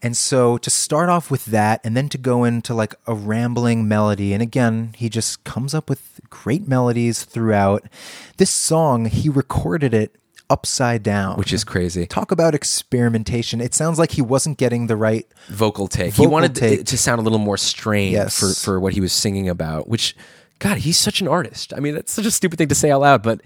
[0.02, 3.86] And so to start off with that and then to go into like a rambling
[3.86, 7.84] melody and again he just comes up with great melodies throughout.
[8.36, 10.16] This song he recorded it
[10.50, 11.38] upside down.
[11.38, 12.04] Which is crazy.
[12.06, 13.60] talk about experimentation.
[13.60, 16.14] It sounds like he wasn't getting the right vocal take.
[16.14, 16.80] he wanted take.
[16.80, 18.38] it to sound a little more strained Yes.
[18.38, 20.14] for, for what he was singing about, which,
[20.58, 21.72] God, he's such an artist.
[21.74, 23.40] I mean, that's such a stupid thing to say out loud, but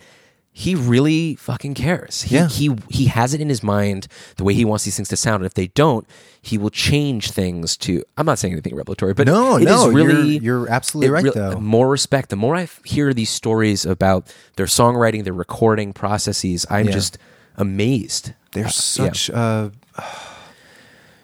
[0.58, 2.22] he really fucking cares.
[2.22, 2.48] He, Yeah.
[2.48, 5.42] he, he has it in his mind the way he wants these things to sound.
[5.42, 6.06] And if they don't,
[6.40, 9.88] he will change things to, I'm not saying anything revelatory, but No, it is no,
[9.90, 11.60] really, you're- you're absolutely right, real- though.
[11.60, 12.30] More respect.
[12.30, 16.92] The more I hear these stories about their songwriting, their recording processes, I'm Yeah.
[16.92, 17.18] just
[17.58, 18.32] amazed.
[18.52, 19.08] there's Uh, yeah.
[19.12, 19.68] such uh,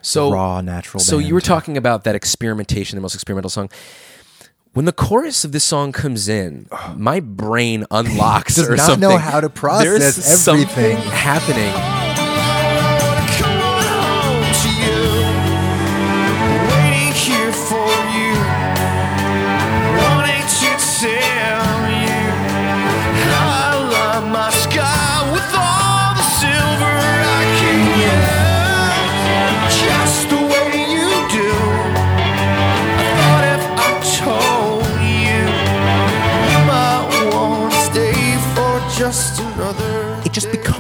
[0.03, 3.71] so raw natural So you were talking about that experimentation, the most experimental song.
[4.75, 9.07] When the chorus of this song comes in, my brain unlocks Does or not something.
[9.09, 10.97] know how to process There's something everything.
[10.97, 12.02] happening.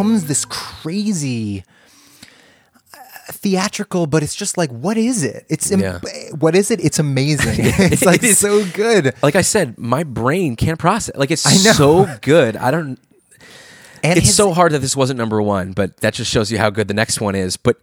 [0.02, 1.64] Becomes this crazy
[2.94, 6.00] uh, theatrical but it's just like what is it it's am- Yeah.
[6.38, 8.38] what is it it's amazing it's like It is.
[8.38, 11.16] so good Like I said, my brain can't process.
[11.16, 11.42] Like it's
[11.76, 12.56] so good.
[12.56, 12.98] I don't.
[14.02, 16.58] and It's his, so hard that this wasn't number one, but that just shows you
[16.58, 17.56] how good the next one is.
[17.56, 17.76] But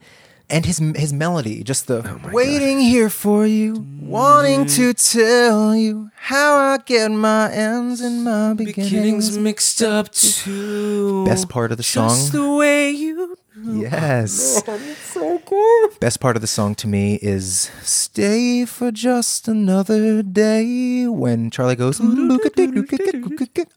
[0.49, 5.13] and his his melody just the Oh waiting here for you wanting to mm.
[5.13, 11.25] tell you how i get my ends and my beginnings mixed up too.
[11.25, 13.37] best part of the song the way you.
[13.55, 15.89] yes That's so cool.
[15.99, 21.75] best part of the song to me is stay for just another day when charlie
[21.75, 21.99] goes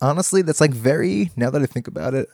[0.01, 2.29] honestly that's like very now that i think about it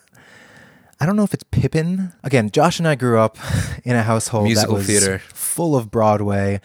[1.00, 3.36] i don't know if it's pippin again josh and i grew up
[3.84, 5.18] in a household Musical that was theater.
[5.18, 6.60] full of broadway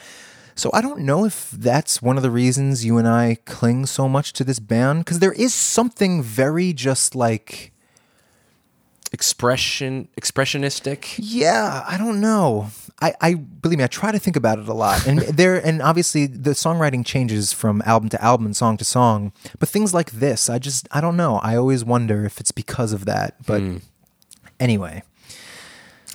[0.55, 4.07] so i don't know if that's one of the reasons you and i cling so
[4.07, 7.73] much to this band because there is something very just like
[9.13, 12.69] expression expressionistic Yeah, I don't know.
[13.01, 15.05] I, I believe me, I try to think about it a lot.
[15.07, 19.31] And there and obviously the songwriting changes from album to album and song to song.
[19.59, 21.37] But things like this, I just I don't know.
[21.37, 23.35] I always wonder if it's because of that.
[23.45, 23.77] But hmm.
[24.63, 25.03] Anyway.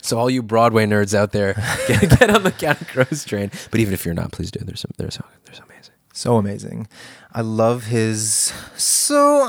[0.02, 1.52] so all you broadway nerds out there
[1.88, 4.80] get, get on the counting crows train but even if you're not please do there's
[4.80, 6.88] some they're so they're so amazing So amazing.
[7.32, 9.46] I love his so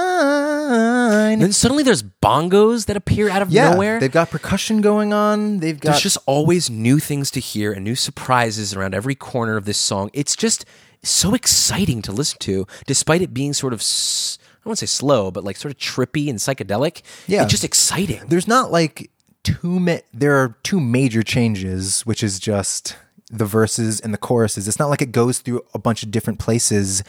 [0.00, 1.32] unkind.
[1.34, 4.00] And then suddenly there's bongos that appear out of yeah, nowhere.
[4.00, 5.58] they've got percussion going on.
[5.58, 9.56] They've got There's just always new things to hear and new surprises around every corner
[9.56, 10.10] of this song.
[10.12, 10.64] It's just
[11.02, 15.30] so exciting to listen to, despite it being sort of, s- I won't say slow,
[15.30, 17.02] but like sort of trippy and psychedelic.
[17.26, 17.42] Yeah.
[17.42, 18.20] It's just exciting.
[18.28, 19.10] there's not like
[19.42, 22.96] two ma- there are two major changes which is just
[23.30, 26.38] the verses and the choruses it's not like it goes through a bunch of different
[26.38, 27.02] places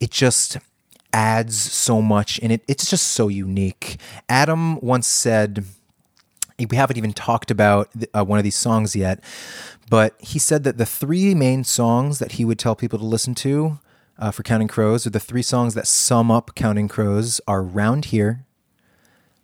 [0.00, 0.56] it just
[1.12, 3.98] adds so much and it, it's just so unique
[4.28, 5.64] adam once said
[6.58, 9.22] we haven't even talked about uh, one of these songs yet,
[9.90, 13.34] but he said that the three main songs that he would tell people to listen
[13.36, 13.78] to
[14.18, 18.06] uh, for Counting Crows, or the three songs that sum up Counting Crows, are Round
[18.06, 18.44] Here,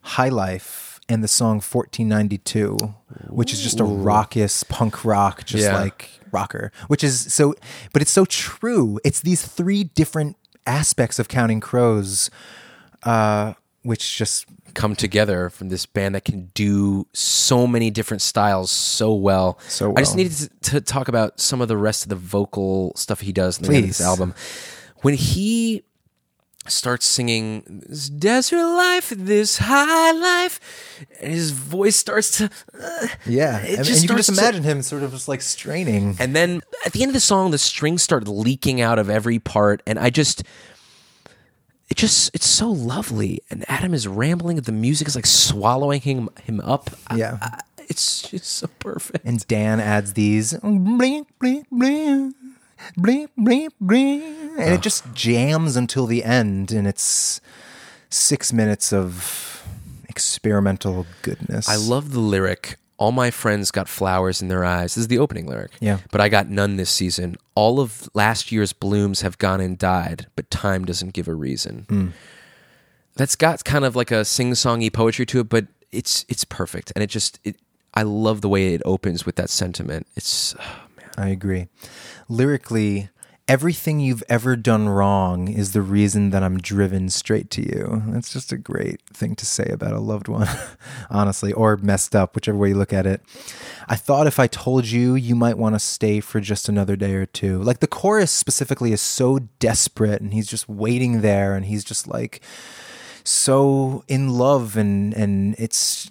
[0.03, 2.77] High Life, and the song 1492,
[3.29, 5.79] which is just a raucous punk rock, just Yeah.
[5.81, 7.55] like rocker, which is so,
[7.93, 8.99] but it's so true.
[9.05, 12.31] It's these three different aspects of Counting Crows,
[13.03, 18.71] uh, which just Come together from this band that can do so many different styles
[18.71, 19.59] so well.
[19.69, 22.93] So I just needed to, to talk about some of the rest of the vocal
[22.97, 24.35] stuff he does in the this album.
[25.03, 25.83] When he
[26.69, 30.61] starts singing this desert life, this high life,
[31.21, 32.45] and his voice starts to.
[32.81, 35.11] uh, Yeah, It and, just and you can just starts to- imagine him sort of
[35.11, 36.17] just like straining.
[36.21, 39.39] And then at the end of the song, the strings start leaking out of every
[39.41, 40.45] part, and I just.
[41.93, 44.57] It just it's so lovely, and Adam is rambling.
[44.57, 46.89] The music is like swallowing him him up.
[47.15, 47.37] Yeah.
[47.43, 49.27] I- it's just so perfect.
[49.27, 52.35] And Dan adds these blink, blink, blink,
[52.97, 54.25] blink, blink, blink,
[54.59, 57.43] and it just jams until the end, and it's
[58.09, 59.63] six minutes of
[60.09, 61.69] experimental goodness.
[61.69, 62.79] I love the lyric.
[63.03, 64.95] All my friends got flowers in their eyes.
[64.95, 65.73] This is the opening lyric.
[65.81, 65.99] Yeah.
[66.13, 67.35] But I got none this season.
[67.57, 71.85] All of last year's blooms have gone and died, but time doesn't give a reason.
[71.89, 72.09] Hmm.
[73.17, 77.03] That's got kind of like a sing-songy poetry to it, but it's it's perfect, and
[77.03, 77.57] it just it.
[77.93, 80.07] I love the way it opens with that sentiment.
[80.15, 81.11] It's oh, man.
[81.19, 81.67] I agree.
[82.29, 83.11] Lyrically,
[83.49, 88.03] everything you've ever done wrong is the reason that I'm driven straight to you.
[88.07, 90.49] That's just a great thing to say about a loved one,
[91.11, 93.23] honestly, or messed up, whichever way you look at it.
[93.89, 97.15] I thought if I told you, you might want to stay for just another day
[97.15, 97.61] or two.
[97.63, 102.07] Like the chorus specifically is so desperate, and he's just waiting there, and he's just
[102.07, 102.41] like
[103.25, 106.11] so in love, and and it's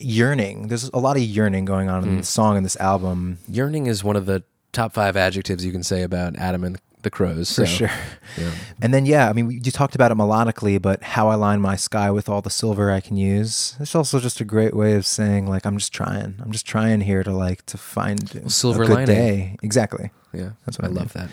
[0.00, 0.68] yearning.
[0.68, 2.16] There's a lot of yearning going on in hmm.
[2.18, 3.38] the song in this album.
[3.48, 4.42] yearning is one of the
[4.72, 7.48] top five adjectives you can say about Adam and the Crows.
[7.54, 7.90] for so, sure.
[8.38, 8.50] yeah.
[8.80, 11.76] And then, yeah, I mean, you talked about it melodically, but how I line my
[11.76, 13.76] sky with all the silver I can use.
[13.80, 16.36] It's also just a great way of saying, like, I'm just trying.
[16.40, 19.06] I'm just trying here to like to find silver a good lining.
[19.16, 19.56] day.
[19.62, 20.10] Exactly.
[20.32, 21.28] Yeah, That's what I I love that.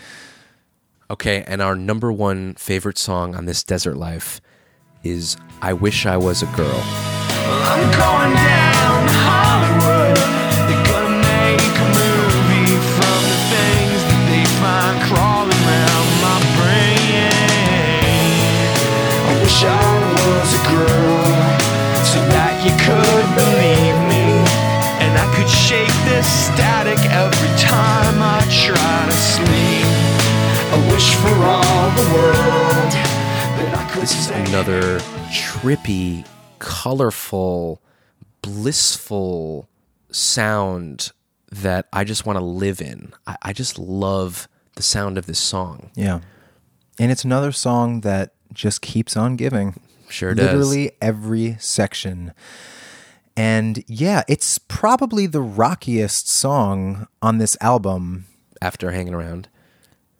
[1.10, 4.40] Okay, and our number one favorite song on this desert life
[5.02, 6.80] is "I Wish I Was a Girl."
[7.42, 7.90] I'm
[19.60, 21.24] wish I was a girl
[22.04, 24.40] so that you could believe me.
[25.04, 29.84] And I could shake this static every time I try to sleep.
[30.72, 32.92] I wish for all the world
[33.58, 34.44] that I could This is say.
[34.46, 34.98] another
[35.30, 36.26] trippy,
[36.58, 37.82] colorful,
[38.40, 39.68] blissful
[40.10, 41.12] sound
[41.52, 43.12] that I just want to live in.
[43.26, 45.90] I, I just love the sound of this song.
[45.94, 46.20] Yeah.
[46.98, 49.78] And it's another song that just keeps on giving.
[50.08, 50.46] Sure does.
[50.46, 52.32] Literally every section.
[53.36, 58.26] And yeah, it's probably the rockiest song on this album.
[58.60, 59.48] After hanging around,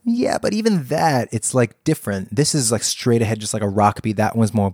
[0.05, 2.35] Yeah, but even that, it's like different.
[2.35, 4.17] This is like straight ahead, just like a rock beat.
[4.17, 4.73] That one's more.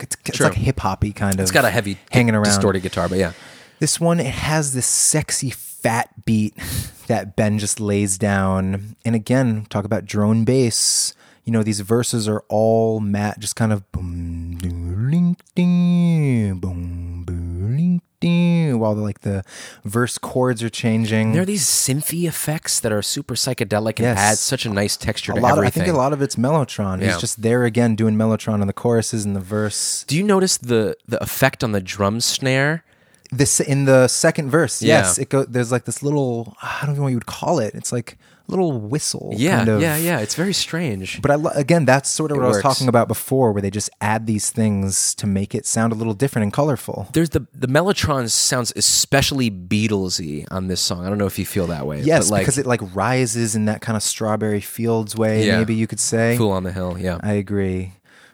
[0.00, 0.46] It's True.
[0.46, 1.40] like hip hoppy kind of.
[1.40, 2.44] it's got a heavy, hanging around.
[2.46, 3.32] distorted guitar, but yeah,
[3.78, 6.56] This one, it has this sexy fat beat
[7.06, 8.96] that Ben just lays down.
[9.04, 11.14] And again, talk about drone bass.
[11.44, 18.94] You know, these verses are all matte, just kind of boom, doo, boom, boom, while
[18.94, 19.44] the, like the
[19.84, 21.32] verse chords are changing.
[21.32, 24.18] there are these synthy effects that are super psychedelic and Yes.
[24.18, 26.36] add such a nice texture a to lot of, I think a lot of it's
[26.36, 27.00] Mellotron.
[27.00, 27.08] Yeah.
[27.08, 30.04] He's just there again doing Mellotron on the choruses and the verse.
[30.06, 32.84] Do you notice the the effect on the drum snare?
[33.32, 34.98] This in the second verse, Yeah.
[34.98, 35.44] yes, it go.
[35.44, 37.74] There's like this little I don't know what you would call it.
[37.74, 38.18] It's like
[38.48, 39.32] little whistle.
[39.36, 39.80] Yeah, kind of.
[39.82, 40.18] yeah, yeah.
[40.20, 41.20] It's very strange.
[41.22, 43.62] But I lo- again, that's sort of It what I was talking about before, where
[43.62, 47.08] they just add these things to make it sound a little different and colorful.
[47.12, 51.04] There's the the Mellotron sounds especially Beatlesy on this song.
[51.06, 52.02] I don't know if you feel that way.
[52.02, 55.46] Yes, but like, because it like rises in that kind of Strawberry Fields way.
[55.46, 55.58] Yeah.
[55.58, 56.36] Maybe you could say.
[56.36, 56.96] Fool on the Hill.
[56.98, 57.18] Yeah.
[57.22, 57.92] I agree.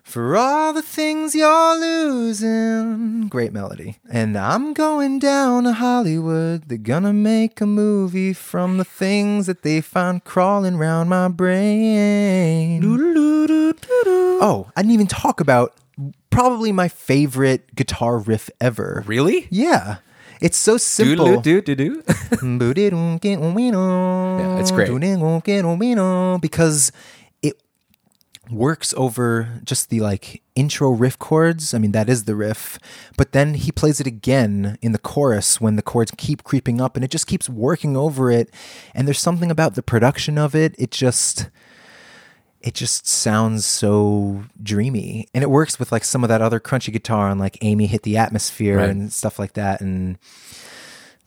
[0.08, 3.28] For all the things you're losing.
[3.28, 3.98] Great melody.
[4.10, 6.62] And I'm going down to Hollywood.
[6.66, 12.82] They're gonna make a movie from the things that they find crawling around my brain.
[14.40, 15.74] Oh, I didn't even talk about
[16.30, 19.04] probably my favorite guitar riff ever.
[19.06, 19.46] really?
[19.50, 19.98] Yeah.
[20.40, 21.26] It's so simple.
[21.42, 22.02] do do do.
[24.38, 24.88] yeah, it's great.
[26.38, 26.92] because
[28.50, 31.74] works over just the like intro riff chords.
[31.74, 32.78] I mean, that is the riff,
[33.16, 36.96] but then he plays it again in the chorus when the chords keep creeping up
[36.96, 38.52] and it just keeps working over it.
[38.94, 40.74] And there's something about the production of it.
[40.78, 41.50] It just
[42.60, 46.92] it just sounds so dreamy and it works with like some of that other crunchy
[46.92, 48.90] guitar on like amy hit the atmosphere Right.
[48.90, 50.18] and stuff like that and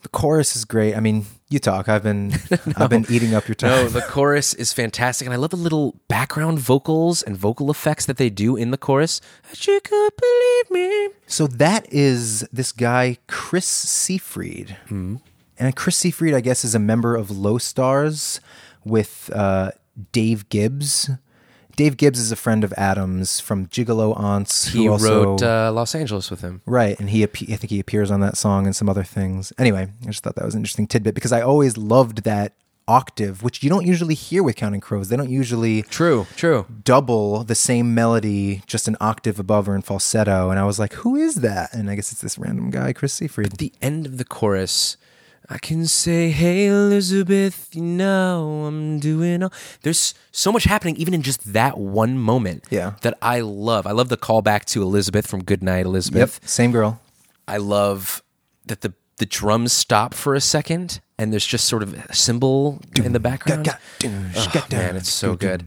[0.02, 2.32] the chorus is great i mean you talk i've been
[2.78, 5.58] i've been eating up your time No, the chorus is fantastic, and I love the
[5.58, 9.20] little background vocals and vocal effects that they do in the chorus.
[9.54, 11.10] She could believe me.
[11.28, 15.18] so that is this guy chris seefried Hmm.
[15.60, 18.40] and chris seefried i guess is a member of low stars
[18.84, 19.72] with uh,
[20.12, 21.10] dave gibbs
[21.76, 25.72] dave gibbs is a friend of adams from gigolo aunts He who also wrote uh,
[25.74, 26.62] Los Angeles with him.
[26.66, 29.52] Right, and he I think he appears on that song and some other things.
[29.58, 32.54] Anyway, I just thought that was an interesting tidbit because I always loved that
[32.88, 35.08] octave, which you don't usually hear with Counting Crows.
[35.10, 36.66] They don't usually True, true.
[36.84, 40.50] double the same melody just an octave above or in falsetto.
[40.50, 41.74] And I was like, who is that?
[41.74, 43.58] And I guess it's this random guy, Chris Seefried.
[43.58, 44.98] the end of the chorus,
[45.52, 49.52] I can say, "Hey Elizabeth, you know I'm doing." All...
[49.82, 52.66] There's so much happening, even in just that one moment.
[52.70, 52.94] Yeah.
[53.02, 53.86] that I love.
[53.86, 56.40] I love the callback to Elizabeth from Goodnight Elizabeth.
[56.48, 57.02] same girl.
[57.50, 58.24] I love
[58.66, 62.80] that the the drums stop for a second, and there's just sort of a cymbal
[62.96, 63.68] in the background.
[64.04, 65.66] Oh, man, it's so good.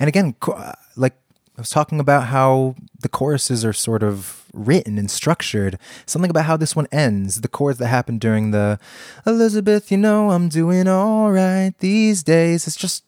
[0.00, 1.14] And again, uh, like
[1.56, 5.78] I was talking about how the choruses are sort of written and structured.
[6.04, 8.78] Something about how this one ends, the chords that happen during the
[9.26, 12.66] Elizabeth, you know, I'm doing all right these days.
[12.66, 13.04] It's just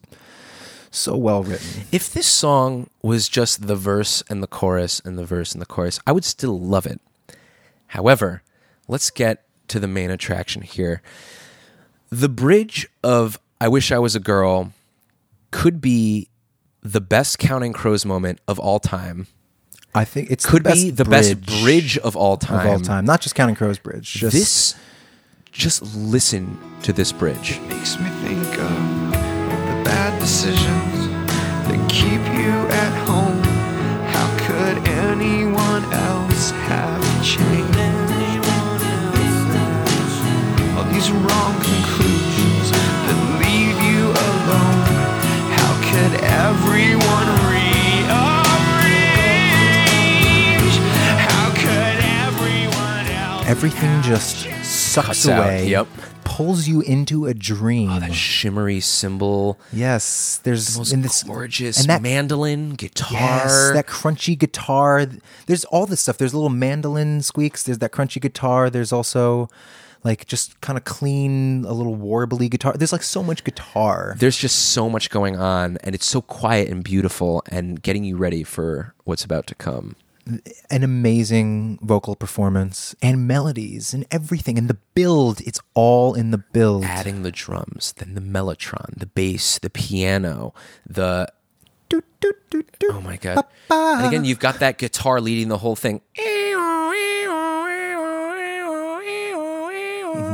[0.90, 1.82] so well written.
[1.92, 5.66] If this song was just the verse and the chorus and the verse and the
[5.66, 7.03] chorus, I would still love it.
[7.88, 8.42] However,
[8.86, 11.03] let's get to the main attraction here.
[12.09, 14.72] The bridge of I Wish I Was a Girl
[15.51, 16.28] could be
[16.83, 19.26] the best Counting Crows moment of all time.
[19.95, 22.66] I think it's Could the best be the bridge best bridge of all of time.
[22.68, 23.05] all time.
[23.05, 24.12] Not just Counting Crows Bridge.
[24.12, 24.74] Just This,
[25.51, 27.59] just listen to this bridge.
[27.68, 31.09] makes me think of the bad decisions
[31.66, 33.43] that keep you at home.
[34.12, 37.79] How could anyone else have changed?
[40.76, 42.18] All these wrong conclusions
[53.47, 55.66] everything just sucks Cuts out, away.
[55.68, 55.86] yep.
[56.24, 57.91] Pulls you into a dream.
[57.91, 63.11] Oh, That shimmery cymbal, yes, there's the most in this gorgeous and that- mandolin, guitar.
[63.12, 65.07] Yes, that crunchy guitar.
[65.47, 66.18] There's all this stuff.
[66.18, 67.62] There's little mandolin squeaks.
[67.64, 68.70] There's that crunchy guitar.
[68.70, 69.49] There's also
[70.09, 72.72] like just kind of clean, a little warbly guitar.
[72.72, 74.16] There's like so much guitar.
[74.18, 78.16] There's just so much going on, and it's so quiet and beautiful, and getting you
[78.16, 79.96] ready for what's about to come.
[80.70, 84.59] An amazing vocal performance and melodies and everything.
[84.59, 86.84] And the build, it's all in the build.
[86.84, 90.54] Adding the drums, then the mellotron, the bass, the piano,
[90.86, 91.30] the
[91.90, 92.70] doot, doot, doot.
[92.90, 93.44] oh my god!
[93.70, 96.00] And again, you've got that guitar leading the whole thing.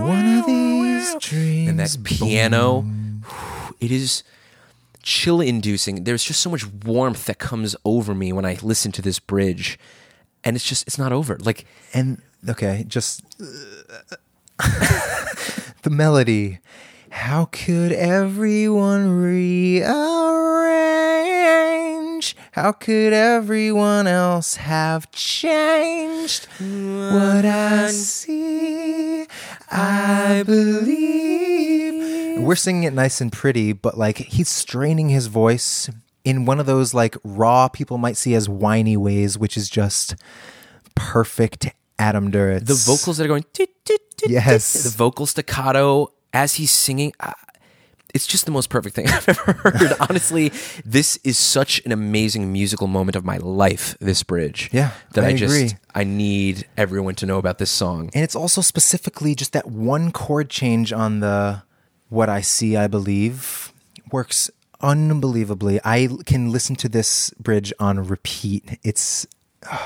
[0.06, 1.68] One of these dreams.
[1.70, 2.84] and that piano
[3.80, 4.22] it is
[5.02, 9.02] chill inducing there's just so much warmth that comes over me when i listen to
[9.02, 9.78] this bridge
[10.44, 13.22] and it's just it's not over like And okay, just
[15.82, 16.58] the melody.
[17.14, 19.94] How could everyone rearrange?
[22.50, 26.46] How could everyone else have changed?
[26.58, 29.26] What I see,
[29.70, 32.40] I believe.
[32.42, 35.88] We're singing it nice and pretty, but like he's straining his voice
[36.24, 40.16] in one of those like raw people might see as whiny ways, which is just
[40.96, 42.66] perfect Adam Duritz.
[42.66, 43.44] the vocals that are going
[44.26, 44.82] Yes.
[44.82, 47.12] the vocal staccato as he's singing
[48.14, 49.92] it's just the most perfect thing I've ever heard.
[50.08, 50.52] Honestly,
[50.84, 53.98] this is such an amazing musical moment of my life.
[54.00, 55.76] This bridge, Yeah, that I, I just agree.
[55.94, 58.10] I need everyone to know about this song.
[58.14, 61.64] And it's also specifically just that one chord change on the
[62.08, 63.72] What I See, I Believe
[64.12, 64.48] works
[64.80, 65.80] unbelievably.
[65.84, 68.78] I can listen to this bridge on repeat.
[68.84, 69.26] It's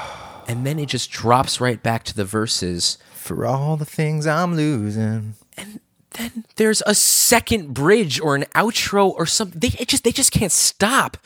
[0.47, 2.99] And then it just drops right back to the verses.
[3.15, 5.35] for all the things I'm losing.
[6.19, 9.61] Then there's a second bridge or an outro or something.
[9.61, 11.16] They just they just can't stop.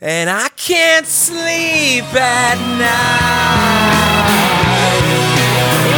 [0.00, 2.86] And I can't sleep at night.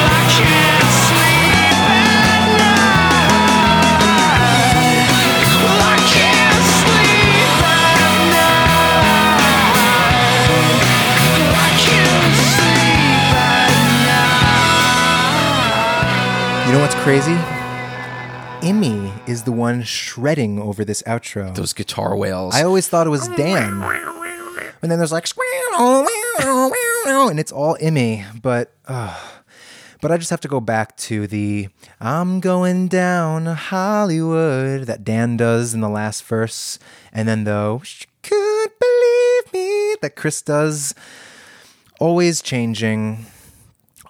[0.09, 2.89] I can't sleep at night.
[5.85, 8.65] I can't sleep at night.
[11.53, 13.73] I can't sleep at
[16.17, 16.67] night.
[16.67, 17.37] You know what's crazy?
[18.63, 21.55] Immy is the one shredding over this outro.
[21.55, 22.55] Those guitar wails.
[22.55, 23.83] I always thought it was Dan.
[24.83, 25.27] And then there's like,
[25.79, 28.25] and it's all Immy.
[28.43, 29.17] But, uh,
[30.01, 31.69] but I just have to go back to the
[32.01, 36.79] I'm going down to Hollywood that Dan does in the last verse.
[37.13, 40.95] And then the "She could believe me that Chris does.
[42.01, 43.27] Always changing.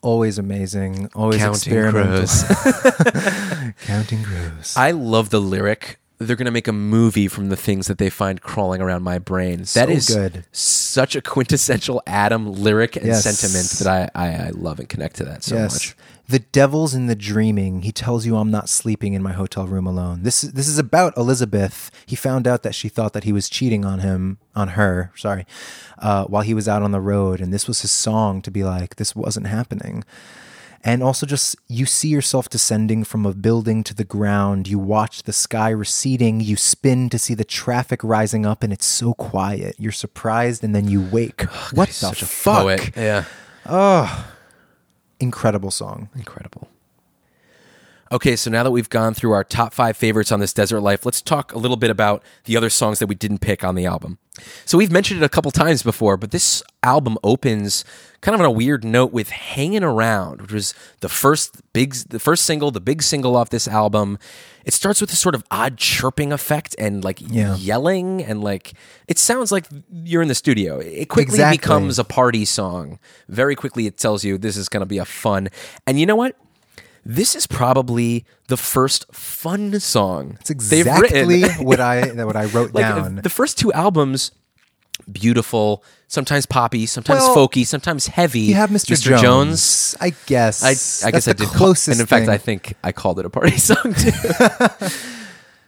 [0.02, 1.10] Always amazing.
[1.14, 2.26] Always Counting experimental.
[2.26, 3.72] crows.
[3.86, 4.74] Counting crows.
[4.76, 5.98] I love the lyric.
[6.18, 9.58] They're gonna make a movie from the things that they find crawling around my brain.
[9.58, 10.44] That So is good.
[10.50, 13.22] such a quintessential Adam lyric and Yes.
[13.24, 15.94] sentiment that I, I I love and connect to that so much.
[16.28, 17.82] The devil's in the dreaming.
[17.82, 20.24] He tells you I'm not sleeping in my hotel room alone.
[20.24, 21.90] This is this is about Elizabeth.
[22.04, 25.46] He found out that she thought that he was cheating on him, on her, sorry,
[25.98, 28.62] uh, while he was out on the road, and this was his song to be
[28.62, 30.04] like, this wasn't happening.
[30.84, 34.68] And also, just you see yourself descending from a building to the ground.
[34.68, 36.40] You watch the sky receding.
[36.40, 39.74] You spin to see the traffic rising up, and it's so quiet.
[39.78, 41.40] You're surprised, and then you wake.
[41.72, 42.64] what the Such a fuck?
[42.96, 43.24] Yeah.
[45.20, 46.08] Incredible song.
[46.14, 46.68] Incredible.
[48.10, 51.04] Okay, so now that we've gone through our top five favorites on this desert life,
[51.04, 53.84] let's talk a little bit about the other songs that we didn't pick on the
[53.84, 54.16] album.
[54.64, 57.84] So we've mentioned it a couple times before, but this album opens
[58.20, 62.20] kind of on a weird note with "Hanging Around," which was the first big, the
[62.20, 64.16] first single, the big single off this album.
[64.64, 67.56] It starts with this sort of odd chirping effect and like Yeah.
[67.56, 68.74] yelling, and like
[69.08, 70.78] it sounds like you're in the studio.
[70.78, 71.58] It quickly Exactly.
[71.58, 73.00] becomes a party song.
[73.28, 75.48] Very quickly, it tells you this is going to be a fun.
[75.86, 76.36] And you know what?
[77.10, 82.82] This is probably the first fun song It's exactly what I what I wrote like
[82.84, 83.16] down.
[83.16, 84.30] the first two albums,
[85.10, 88.40] beautiful, sometimes poppy, sometimes Well, folky, sometimes heavy.
[88.40, 88.92] you have Mr.
[88.94, 89.18] Mr.
[89.20, 89.96] Jones.
[90.00, 90.62] I guess.
[90.62, 91.48] I, I guess I did.
[91.48, 92.28] Call, and in fact, thing.
[92.28, 94.10] I think I called it a party song too.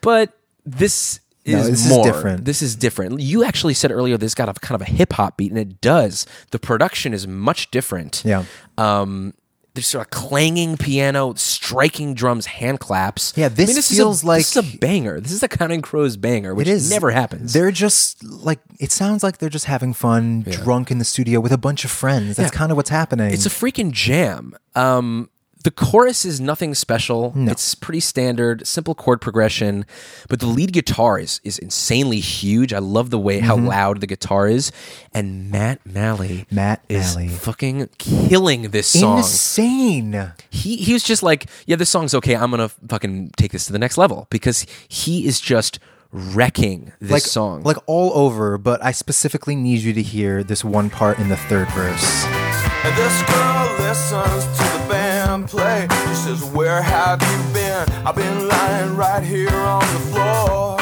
[0.03, 0.37] but
[0.67, 2.05] this is No, this is more.
[2.05, 2.45] different.
[2.45, 3.21] This is different.
[3.21, 5.81] You actually said earlier this got a kind of a hip hop beat, and it
[5.81, 6.27] does.
[6.51, 8.23] The production is much different.
[8.27, 8.45] Yeah.
[8.77, 9.33] Um,
[9.75, 13.33] there's sort of clanging piano, striking drums, hand claps.
[13.37, 15.21] Yeah, this is feels a, like- this is a banger.
[15.21, 17.53] This is a Counting Crows banger, which it is never happens.
[17.53, 21.53] They're just like it sounds like they're just having fun, drunk in the studio with
[21.53, 22.37] a bunch of friends.
[22.37, 22.59] That's Yeah.
[22.59, 23.33] kind of what's happening.
[23.33, 24.55] It's a freaking jam.
[24.75, 25.29] Um,
[25.63, 27.33] the chorus is nothing special.
[27.37, 29.85] It's pretty standard, simple chord progression,
[30.29, 32.73] but the lead guitar is is insanely huge.
[32.73, 34.73] I love the way how loud the guitar is,
[35.13, 36.55] and Matt Malley, Mm-hmm.
[36.55, 37.29] Matt is Malley.
[37.29, 39.19] fucking killing this song.
[39.19, 40.33] insane.
[40.51, 42.35] He he was just like, yeah, this song's okay.
[42.37, 45.79] I'm gonna fucking take this to the next level because he is just
[46.13, 47.63] wrecking this Like song.
[47.63, 51.37] like all over, but I specifically need you to hear this one part in the
[51.37, 52.25] third verse.
[55.41, 56.09] And this girl listens to the band play.
[56.09, 57.89] She says, Where have you been?
[58.07, 60.77] I've been lying right here on the floor.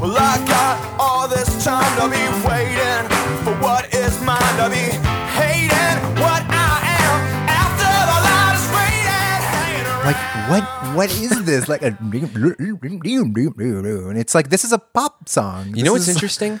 [0.00, 3.08] Well, I got all this time to be waiting
[3.44, 4.92] for what is mine to be
[5.34, 10.04] hating what I am after the light is fading.
[10.04, 10.64] Like what
[10.94, 11.68] what is this?
[11.68, 11.96] Like a
[14.08, 15.74] and it's like this is a pop song.
[15.74, 16.60] You know what's interesting?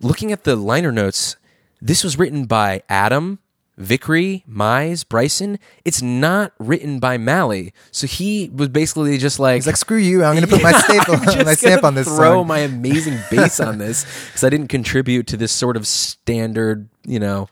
[0.00, 1.36] Looking at the liner notes,
[1.82, 3.38] this was written by Adam,
[3.80, 5.58] Vickrey, Mize, Bryson.
[5.84, 7.72] It's not written by Malley.
[7.90, 11.16] So he was basically just like, He's like, screw you, I'm gonna put my staple
[11.44, 12.46] my stamp on this Throw song.
[12.46, 17.18] my amazing bass on this because I didn't contribute to this sort of standard, you
[17.18, 17.48] know,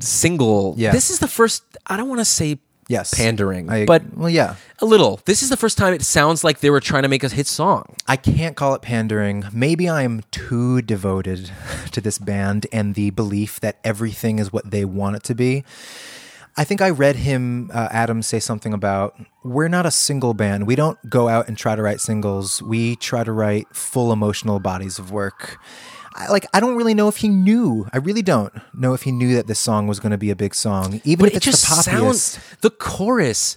[0.00, 0.74] single.
[0.76, 0.92] Yeah.
[0.92, 1.62] This is the first.
[1.86, 2.58] I don't want to say
[2.88, 3.14] yes.
[3.14, 4.56] pandering, I- but well yeah.
[4.80, 5.20] a little.
[5.24, 7.46] This is the first time it sounds like they were trying to make a hit
[7.46, 7.94] song.
[8.06, 9.44] I can't call it pandering.
[9.52, 11.50] Maybe I'm too devoted
[11.92, 15.64] to this band and the belief that everything is what they want it to be.
[16.56, 19.14] I think I read him, uh, Adam, say something about
[19.44, 20.66] we're not a single band.
[20.66, 22.60] We don't go out and try to write singles.
[22.60, 25.60] We try to write full emotional bodies of work.
[26.18, 27.88] I, like I don't really know if he knew.
[27.92, 30.36] I really don't know if he knew that this song was going to be a
[30.36, 32.38] big song, even But if it it's just the sounds.
[32.60, 33.56] The chorus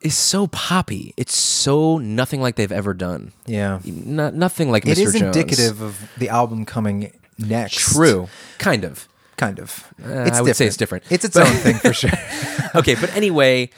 [0.00, 1.14] is so poppy.
[1.16, 3.32] It's so nothing like they've ever done.
[3.46, 5.06] yeah, No, nothing like it Mr.
[5.06, 5.36] is Jones.
[5.36, 7.76] indicative of the album coming next.
[7.78, 8.28] True,
[8.58, 9.08] kind of.
[9.38, 9.88] kind of.
[10.04, 11.04] Uh, I would say it's different.
[11.10, 12.10] It's its But- own thing for sure.
[12.74, 13.70] okay, but anyway,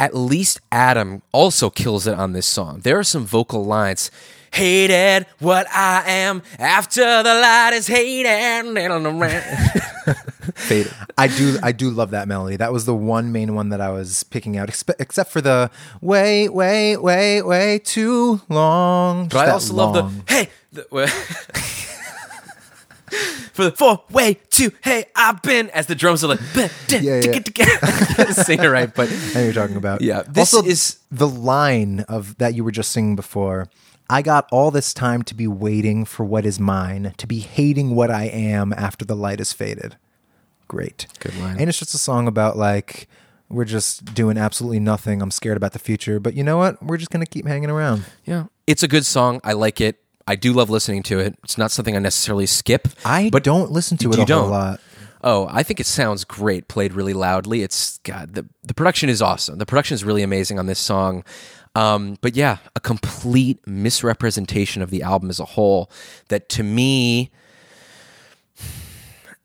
[0.00, 2.80] at least Adam also kills it on this song.
[2.80, 4.10] There are some vocal lines.
[4.54, 8.64] Hated what I am after the light is hated.
[10.54, 10.92] Faded.
[11.18, 12.56] I do I do love that melody.
[12.56, 15.72] That was the one main one that I was picking out, expe- except for the
[16.00, 19.26] way way wait, way too long.
[19.26, 20.50] But I also love the hey.
[20.72, 21.08] The, well,
[23.52, 26.40] for the four way two hey I've been as the drums are like
[26.90, 28.30] Yeah, yeah.
[28.30, 30.00] Sing it right, but I know you're talking about.
[30.00, 33.66] Yeah, this also, is- the line of that you were just singing before.
[34.10, 37.94] I got all this time to be waiting for what is mine, to be hating
[37.94, 39.96] what I am after the light is faded.
[40.68, 41.06] Great.
[41.20, 41.58] Good line.
[41.58, 43.08] And it's just a song about like
[43.48, 45.22] we're just doing absolutely nothing.
[45.22, 46.82] I'm scared about the future, but you know what?
[46.82, 48.04] We're just gonna keep hanging around.
[48.24, 49.40] yeah, it's a good song.
[49.44, 50.00] I like it.
[50.26, 51.36] I do love listening to it.
[51.44, 52.88] It's not something I necessarily skip.
[53.04, 54.50] I but don't listen to it a don't?
[54.50, 54.80] lot.
[55.22, 57.62] Oh, I think it sounds great played really loudly.
[57.62, 59.58] It's God, the the production is awesome.
[59.58, 61.24] The production is really amazing on this song.
[61.76, 65.90] Um, but yeah, a complete misrepresentation of the album as a whole
[66.28, 67.30] that to me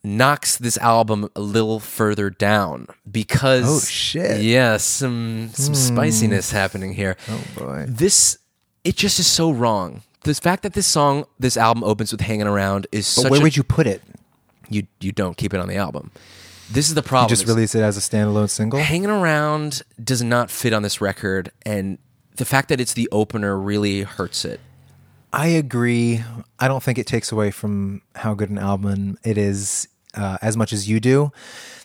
[0.03, 4.41] knocks this album a little further down because Oh, shit.
[4.41, 7.17] Yeah, some some spiciness happening here.
[7.29, 7.85] Oh, boy.
[7.87, 8.37] This
[8.83, 10.03] it just is so wrong.
[10.23, 13.39] The fact that this song, this album opens with "Hanging Around" is But such where
[13.39, 14.01] a, would you put it?
[14.69, 16.11] you you don't keep it on the album.
[16.71, 17.29] This is the You problem.
[17.29, 18.79] just release it as a standalone single?
[18.79, 21.97] hanging around does not fit on this record, and
[22.39, 24.59] the fact that it's the opener really hurts it.
[25.31, 26.23] I agree.
[26.57, 30.57] I don't think it takes away from how good an album it is uh, as
[30.57, 31.31] much as you do.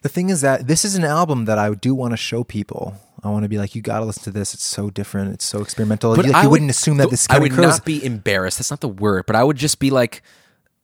[0.03, 2.95] The thing is that this is an album that I do want to show people.
[3.23, 4.55] I want to be like, you got to listen to this.
[4.55, 5.35] It's so different.
[5.35, 6.15] It's so experimental.
[6.15, 7.67] But you, like, I you would- wouldn't assume that this I would Crows.
[7.79, 8.59] not be embarrassed.
[8.59, 10.23] That's not the word, but I would just be like,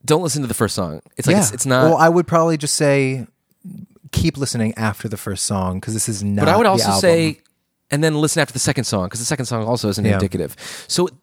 [0.04, 1.00] don't listen to the first song.
[1.16, 1.42] It's like yeah.
[1.42, 1.84] it's, it's not.
[1.84, 3.26] Well, I would probably just say,
[4.12, 6.44] keep listening after the first song because this is not.
[6.44, 7.40] but I would also say,
[7.90, 10.14] and then listen after the second song because the second song also isn't Yeah.
[10.14, 10.56] indicative.
[10.88, 11.08] So.
[11.08, 11.16] th-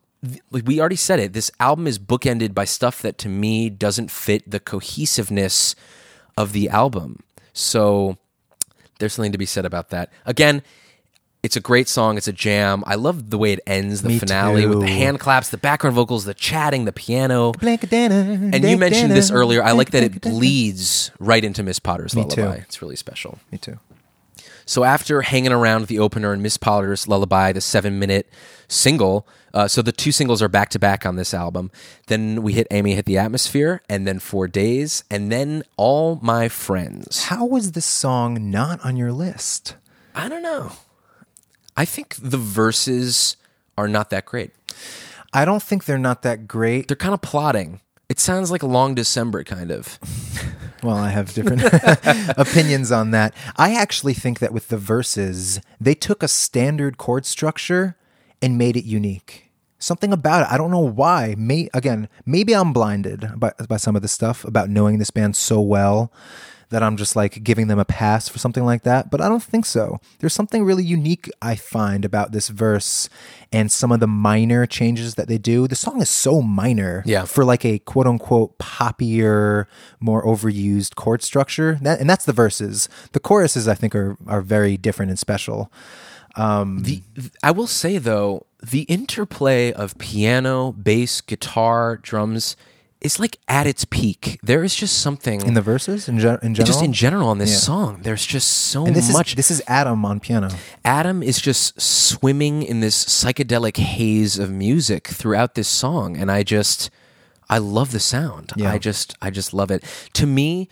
[0.66, 4.50] we already said it, this album is bookended by stuff that to me doesn't fit
[4.50, 5.76] the cohesiveness
[6.36, 7.20] of the album.
[7.54, 8.18] So
[8.98, 10.12] there's something to be said about that.
[10.26, 10.64] Again,
[11.44, 12.18] it's a great song.
[12.18, 12.84] It's a jam.
[12.88, 15.96] I love the way it ends, the Me finale with the hand claps, the background
[15.96, 17.54] vocals, the chatting, the piano.
[17.62, 19.64] and And you mentioned this earlier.
[19.64, 22.56] I like that it bleeds right into Miss Potter's Me lullaby.
[22.56, 22.62] too.
[22.64, 23.38] It's really special.
[23.52, 23.78] Me too.
[24.68, 28.30] So after hanging around the opener and Miss Potter's Lullaby, the seven minute
[28.68, 31.72] single, uh, so the two singles are back to back on this album.
[32.08, 36.50] Then we hit Amy Hit the Atmosphere, and then Four Days, and then All My
[36.50, 37.24] Friends.
[37.24, 39.78] How was this song not on your list?
[40.14, 40.74] I don't know.
[41.78, 43.38] I think the verses
[43.78, 44.52] are not that great.
[45.34, 46.90] I don't think they're not that great.
[46.90, 47.80] They're kind of plotting.
[48.10, 49.98] It sounds like a Long December, kind of.
[50.88, 51.64] Well, I have different
[52.38, 53.34] opinions on that.
[53.58, 57.98] I actually think that with the verses, they took a standard chord structure
[58.42, 59.52] and made it unique.
[59.80, 60.48] Something about it.
[60.50, 61.36] I don't know why.
[61.38, 65.36] May again, maybe I'm blinded by by some of the stuff about knowing this band
[65.36, 66.10] so well
[66.70, 69.42] that I'm just like giving them a pass for something like that, but I don't
[69.44, 70.00] think so.
[70.20, 73.08] There's something really unique I find about this verse
[73.54, 75.68] and some of the minor changes that they do.
[75.68, 77.24] The song is so minor Yeah.
[77.26, 79.66] for like a quote unquote poppier,
[80.00, 81.80] more overused chord structure.
[81.82, 82.90] That, and that's the verses.
[83.14, 85.72] The choruses, I think, are are very different and special.
[86.36, 87.02] Um, the
[87.42, 92.56] I will say though, the interplay of piano, bass, guitar, drums
[93.02, 94.40] is like at its peak.
[94.44, 97.38] There is just something In the verses, in, gen- in general, just in general on
[97.38, 97.58] this Yeah.
[97.58, 98.00] song.
[98.02, 99.30] There's just so and this much.
[99.30, 100.50] is this is Adam on piano.
[100.84, 106.44] Adam is just swimming in this psychedelic haze of music throughout this song and I
[106.44, 106.90] just
[107.50, 108.52] I love the sound.
[108.56, 108.72] Yeah.
[108.74, 109.84] I just I just love it.
[110.14, 110.68] To me,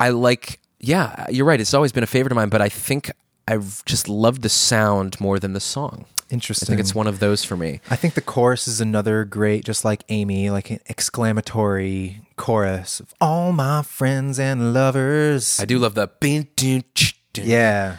[0.00, 1.60] I like yeah, you're right.
[1.60, 3.10] It's always been a favorite of mine, but I think
[3.48, 6.04] I've just loved the sound more than the song.
[6.30, 7.80] I think it's one of those for me.
[7.90, 13.14] I think the chorus is another great, just like Amy, like an exclamatory chorus of
[13.20, 15.58] all my friends and lovers.
[15.60, 17.46] I do love the bin, dun, ch, dun.
[17.46, 17.96] yeah.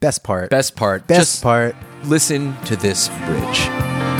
[0.00, 0.50] Best part.
[0.50, 1.06] best part.
[1.06, 1.74] Best Just part.
[2.04, 4.13] listen to this bridge.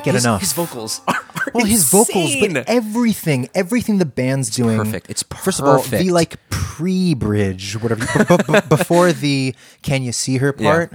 [0.00, 0.40] Can't get his, enough.
[0.40, 1.14] His vocals are,
[1.46, 2.54] are well, his vocals, insane.
[2.54, 4.78] but everything, everything the band's doing.
[4.78, 5.10] perfect.
[5.10, 10.38] It's First of all, the like pre-bridge, whatever, b- b- before the "Can you see
[10.38, 10.70] her" Yeah.
[10.70, 10.92] part,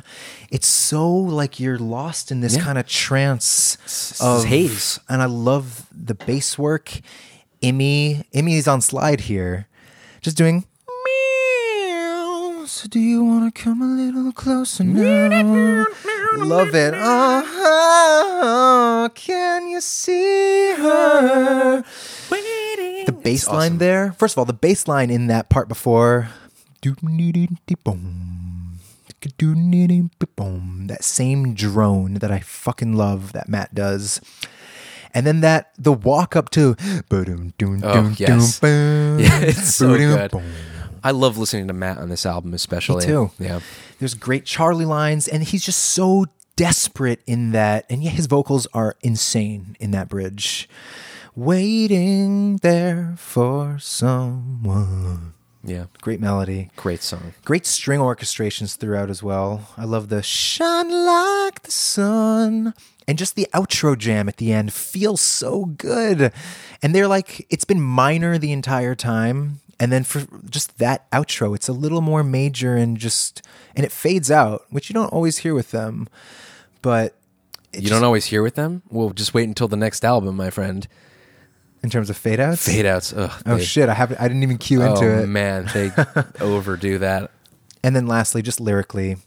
[0.52, 2.64] it's so like you're lost in this Yeah.
[2.64, 5.00] kind of trance It's of haze.
[5.10, 7.00] and I love the bass work.
[7.62, 9.68] Immy, Immy's on slide here,
[10.22, 10.66] just doing.
[12.86, 15.86] So do you want to come a little closer now?
[16.38, 16.94] Love it.
[16.96, 21.84] Oh, can you see her?
[23.08, 24.12] The bass line there.
[24.12, 26.30] First of all, the bass line in that part before.
[30.86, 34.22] That same drone that I fucking love that Matt does.
[35.12, 36.76] And then that the walk up to
[37.84, 38.30] Oh, yes.
[39.20, 40.30] Yeah, it's so good.
[41.06, 43.06] I love listening to Matt on this album, especially.
[43.06, 43.32] Me too.
[43.38, 43.60] Yeah.
[44.00, 46.26] There's great Charlie lines, and he's just so
[46.56, 47.86] desperate in that.
[47.92, 50.68] And yeah, his vocals are insane in that bridge.
[51.36, 55.34] Waiting there for someone.
[55.64, 55.86] Yeah.
[56.02, 56.72] Great melody.
[56.76, 57.36] Great song.
[57.44, 59.70] Great string orchestrations throughout as well.
[59.78, 62.74] I love the shine like the sun.
[63.08, 66.34] And just the outro jam at the end feels so good.
[66.82, 69.60] And they're like, it's been minor the entire time.
[69.80, 73.42] And then for just that outro, it's a little more major and just,
[73.76, 76.08] and it fades out, which you don't always hear with them.
[76.82, 77.16] But
[77.74, 78.84] You just- don't always hear with them?
[78.90, 80.88] Well, just wait until the next album, my friend.
[81.84, 82.66] in terms of fade outs.
[82.66, 83.14] Fade outs.
[83.14, 83.90] Ugh, Oh they- shit!
[83.90, 84.20] I haven't.
[84.20, 85.28] I didn't even cue into oh, it.
[85.28, 85.92] man, they
[86.40, 87.30] overdo that.
[87.84, 89.18] And then lastly, just lyrically,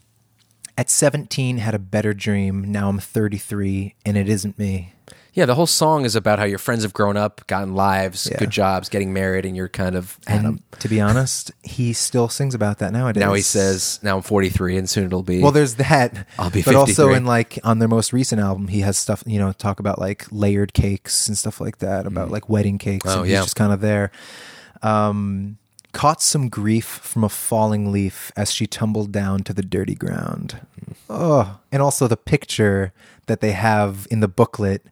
[0.79, 2.71] at 17, had a better dream.
[2.71, 4.93] Now I'm 33, and it isn't me.
[5.33, 8.37] Yeah, the whole song is about how your friends have grown up, gotten lives, Yeah.
[8.39, 12.55] good jobs, getting married, and you're kind of And to be honest, he still sings
[12.55, 13.19] about that nowadays.
[13.19, 16.25] Now he says, "Now I'm 43, and soon it'll be." Well, there's that.
[16.39, 19.37] I'll be But also in like on their most recent album, he has stuff, you
[19.37, 23.05] know, talk about like layered cakes and stuff like that, about like wedding cakes.
[23.05, 24.11] Oh, and he's just kind of there.
[24.81, 25.57] Um,
[25.91, 30.59] caught some grief from a falling leaf as she tumbled down to the dirty ground.
[31.09, 32.93] Oh, and also the picture
[33.25, 34.85] that they have in the booklet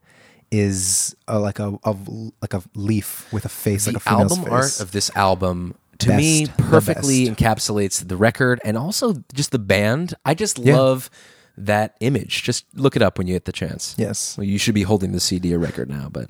[0.51, 1.95] is uh, like a, a
[2.41, 4.47] like a leaf with a face the like a album face.
[4.51, 6.57] art of this album to me Best.
[6.57, 10.13] The perfectly encapsulates the record and also just the band.
[10.25, 10.77] I just Yeah.
[10.77, 11.09] love
[11.57, 12.43] that image.
[12.43, 13.95] Just look it up when you get the chance.
[13.97, 14.37] Yes.
[14.37, 16.29] Well, you should be holding the CD or record now, but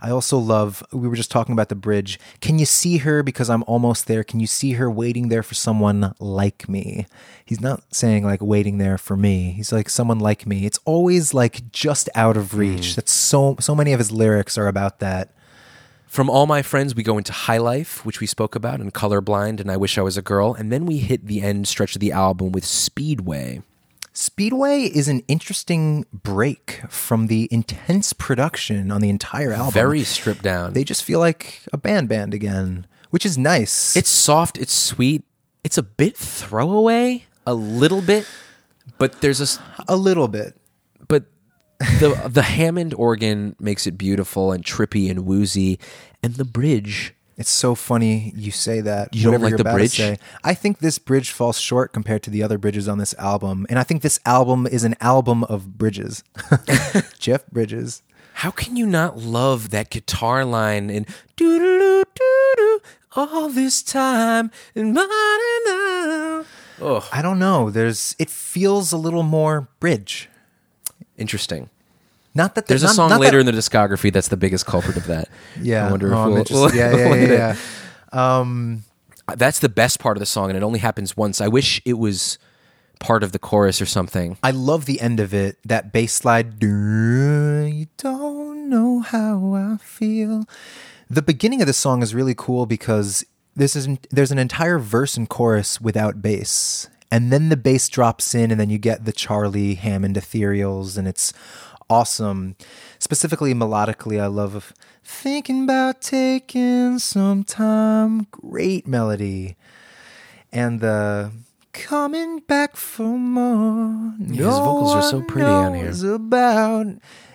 [0.00, 2.18] I also love, we were just talking about the bridge.
[2.40, 4.24] Can you see her because I'm almost there?
[4.24, 7.06] Can you see her waiting there for someone like me?
[7.44, 9.52] He's not saying like waiting there for me.
[9.52, 10.66] He's like someone like me.
[10.66, 12.92] It's always like just out of reach.
[12.92, 12.94] Mm.
[12.96, 15.32] That's so, so many of his lyrics are about that.
[16.06, 19.60] From All My Friends, we go into High Life, which we spoke about, and Colorblind,
[19.60, 20.54] and I Wish I Was a Girl.
[20.54, 23.60] And then we hit the end stretch of the album with Speedway.
[24.16, 29.74] Speedway is an interesting break from the intense production on the entire album.
[29.74, 30.72] Very stripped down.
[30.72, 33.94] They just feel like a band band again, which is nice.
[33.94, 35.22] it's soft, it's sweet,
[35.64, 38.26] it's a bit throwaway, a little bit,
[38.96, 40.56] but there's a a little bit.
[41.08, 41.24] but
[41.78, 45.78] the the Hammond organ makes it beautiful and trippy and woozy,
[46.22, 47.12] and the bridge.
[47.36, 49.14] It's so funny you say that.
[49.14, 49.96] You don't like the bridge?
[49.96, 50.18] say.
[50.42, 53.78] I think this bridge falls short compared to the other bridges on this album, and
[53.78, 56.24] I think this album is an album of bridges.
[57.18, 58.02] Jeff Bridges.
[58.34, 61.06] How can you not love that guitar line and
[61.36, 62.80] doo doo doo doo
[63.14, 65.04] all this time and now?
[66.78, 67.70] Oh, I don't know.
[67.70, 68.14] There's.
[68.18, 70.28] It feels a little more bridge.
[71.16, 71.70] interesting.
[72.36, 74.66] Not that There's a not- song not later that- in the discography that's the biggest
[74.66, 75.28] culprit of that.
[75.60, 75.86] yeah.
[75.86, 77.56] I wonder oh, if we'll, we'll- yeah, we'll yeah, yeah,
[78.12, 78.38] yeah.
[78.40, 78.84] Um,
[79.34, 81.40] That's the best part of the song, and it only happens once.
[81.40, 82.38] I wish it was
[83.00, 84.38] part of the chorus or something.
[84.42, 85.58] I love the end of it.
[85.64, 86.62] That bass slide.
[86.62, 90.44] You don't know how I feel.
[91.10, 93.24] The beginning of the song is really cool because
[93.54, 98.34] this is there's an entire verse and chorus without bass, and then the bass drops
[98.34, 101.32] in, and then you get the Charlie Hammond ethereals, and it's
[101.88, 102.56] awesome.
[102.98, 104.72] Specifically melodically, I love
[105.04, 108.26] thinking about taking some time.
[108.30, 109.56] Great melody,
[110.52, 111.32] and the
[111.72, 114.14] coming back for more.
[114.18, 116.14] his vocals are so pretty on here.
[116.14, 116.86] About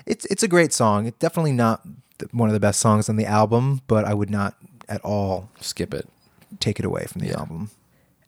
[0.06, 1.06] it's it's a great song.
[1.06, 1.82] It's definitely not
[2.32, 4.56] one of the best songs on the album, but I would not
[4.90, 6.08] at all Skip it.
[6.60, 7.72] take it away from the album.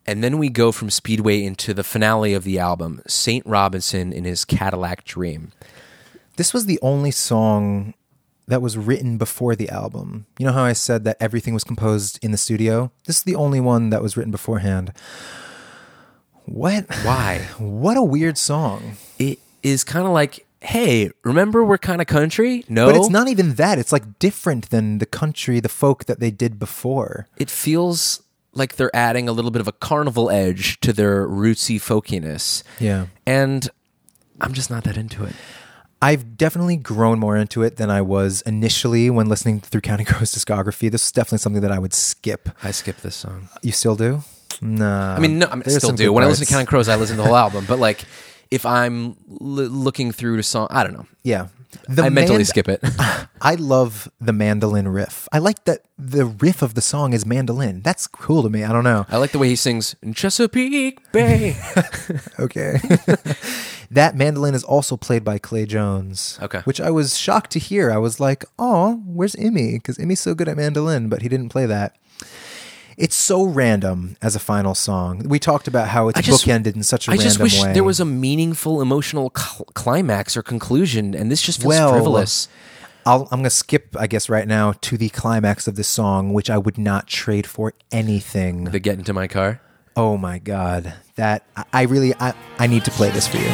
[0.06, 3.44] And then we go from Speedway into the finale of the album, St.
[3.46, 5.52] Robinson in his Cadillac Dream.
[6.36, 7.94] This was the only song
[8.46, 10.26] that was written before the album.
[10.38, 12.90] You know how I said that everything was composed in the studio?
[13.06, 14.92] This is the only one that was written beforehand.
[16.44, 16.86] What?
[17.02, 17.48] Why?
[17.58, 18.96] What a weird song.
[19.18, 22.64] it is kind of like hey, remember we're kind of country?
[22.70, 23.78] No, But it's not even that.
[23.78, 27.26] It's like different than the country, the folk that they did before.
[27.36, 28.22] It feels
[28.54, 32.62] like they're adding a little bit of a carnival edge to their rootsy folkiness.
[32.80, 33.06] Yeah.
[33.26, 33.68] and
[34.40, 35.34] I'm just not that into it.
[36.04, 40.34] I've definitely grown more into it than I was initially when listening through Counting Crows
[40.34, 40.90] discography.
[40.90, 42.50] This is definitely something that I would skip.
[42.62, 43.48] I skip this song.
[43.62, 44.22] You still do?
[44.60, 45.14] Nah.
[45.14, 46.12] I mean, no, I, mean, I still do.
[46.12, 46.50] When I listen to parts.
[46.52, 47.64] Counting Crows, I listen to the whole album.
[47.66, 48.04] But like,
[48.50, 49.46] if I'm l-
[49.86, 51.06] looking through to song, I don't know.
[51.22, 51.48] Yeah.
[51.88, 52.80] The I mentally mand- skip it.
[53.40, 55.26] I love the mandolin riff.
[55.32, 57.80] I like that the riff of the song is mandolin.
[57.80, 58.62] That's cool to me.
[58.62, 59.06] I don't know.
[59.08, 61.56] I like the way he sings Chesapeake Bay.
[62.38, 62.78] Okay.
[63.90, 66.38] That mandolin is also played by Clay Jones.
[66.42, 66.60] Okay.
[66.60, 67.90] Which I was shocked to hear.
[67.92, 69.74] I was like, oh, where's Immy?
[69.74, 71.96] Because Immy's so good at mandolin, but he didn't play that.
[72.96, 75.28] It's so random as a final song.
[75.28, 77.60] We talked about how it's I just- bookended in such a I random just wish
[77.62, 77.72] way.
[77.72, 82.48] there was a meaningful emotional cl- climax or conclusion, and this just feels Well, frivolous.
[83.06, 86.32] I'll, I'm going to skip, I guess, right now to the climax of this song,
[86.32, 88.64] which I would not trade for anything.
[88.64, 89.60] The get into my car.
[89.96, 93.50] Oh my god, that I, really I, I need to play this for you.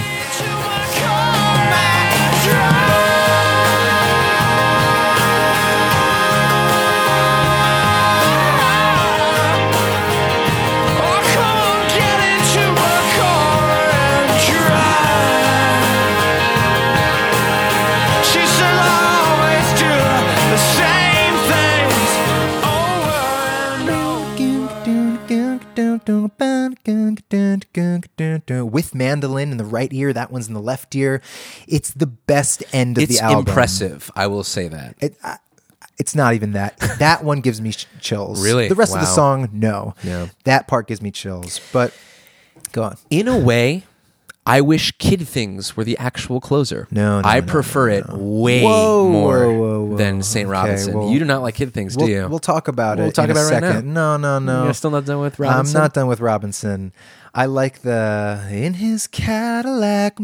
[27.32, 31.22] With mandolin in the right ear, that one's in the left ear.
[31.68, 33.40] It's the best end of It's the album.
[33.42, 34.10] It's impressive.
[34.16, 34.96] I will say that.
[35.00, 35.38] It, I,
[35.98, 36.78] it's not even that.
[36.98, 38.42] That one gives me ch- chills.
[38.42, 38.68] Really?
[38.68, 39.94] The rest of the song, no.
[40.02, 40.28] Yeah.
[40.44, 41.60] That part gives me chills.
[41.72, 41.94] But
[42.72, 42.96] go on.
[43.10, 43.84] In a way,
[44.46, 46.88] I wish Kid Things were the actual closer.
[46.90, 50.46] No, no, I no, prefer it way Whoa, more whoa, whoa, than St.
[50.46, 50.94] Okay, Robinson.
[50.98, 52.26] well, you do not like Kid Things, We'll, do you?
[52.28, 53.14] we'll talk about We'll it.
[53.14, 54.16] talk in about a it right now.
[54.16, 54.64] No, no, no.
[54.64, 55.76] You're still not done with Robinson?
[55.76, 56.92] I'm not done with Robinson.
[57.32, 60.18] I like the in his Cadillac.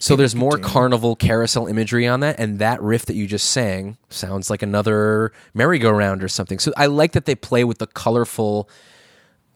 [0.00, 3.96] So there's more carnival carousel imagery on that, and that riff that you just sang
[4.08, 6.58] sounds like another merry-go-round or something.
[6.58, 8.68] So I like that they play with the colorful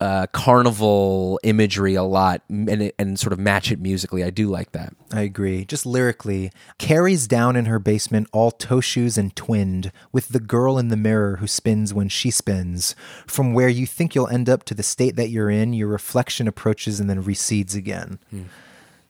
[0.01, 4.24] uh, carnival imagery a lot, and and sort of match it musically.
[4.24, 4.94] I do like that.
[5.12, 5.64] I agree.
[5.64, 10.78] Just lyrically, Carrie's down in her basement, all toe shoes and twinned, with the girl
[10.78, 12.94] in the mirror who spins when she spins.
[13.26, 16.48] From where you think you'll end up to the state that you're in, your reflection
[16.48, 18.18] approaches and then recedes again.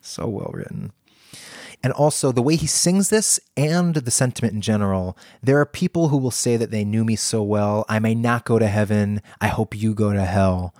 [0.01, 0.91] So well written.
[1.83, 6.09] And also, the way he sings this and the sentiment in general, there are people
[6.09, 7.85] who will say that they knew me so well.
[7.89, 9.21] I may not go to heaven.
[9.39, 10.75] I hope you go to hell.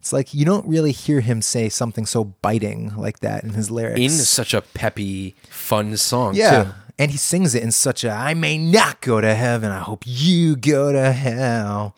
[0.00, 3.70] It's like you don't really hear him say something so biting like that in his
[3.70, 4.00] lyrics.
[4.00, 6.64] In such a peppy, fun song, Yeah.
[6.64, 6.70] too.
[6.98, 9.70] And he sings it in such a I may not go to heaven.
[9.70, 11.94] I hope you go to hell.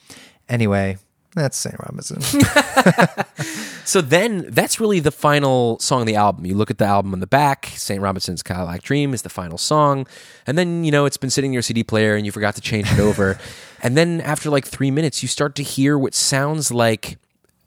[0.48, 0.98] Anyway,
[1.34, 1.76] that's St.
[1.78, 2.20] Robinson.
[3.84, 6.46] So then that's really the final song of the album.
[6.46, 8.00] You look at the album on the back, St.
[8.00, 10.06] Robinson's Cadillac Dream is the final song.
[10.46, 12.60] And then, you know, it's been sitting in your CD player and you forgot to
[12.60, 13.38] change it over.
[13.82, 17.18] and then after like three minutes, you start to hear what sounds like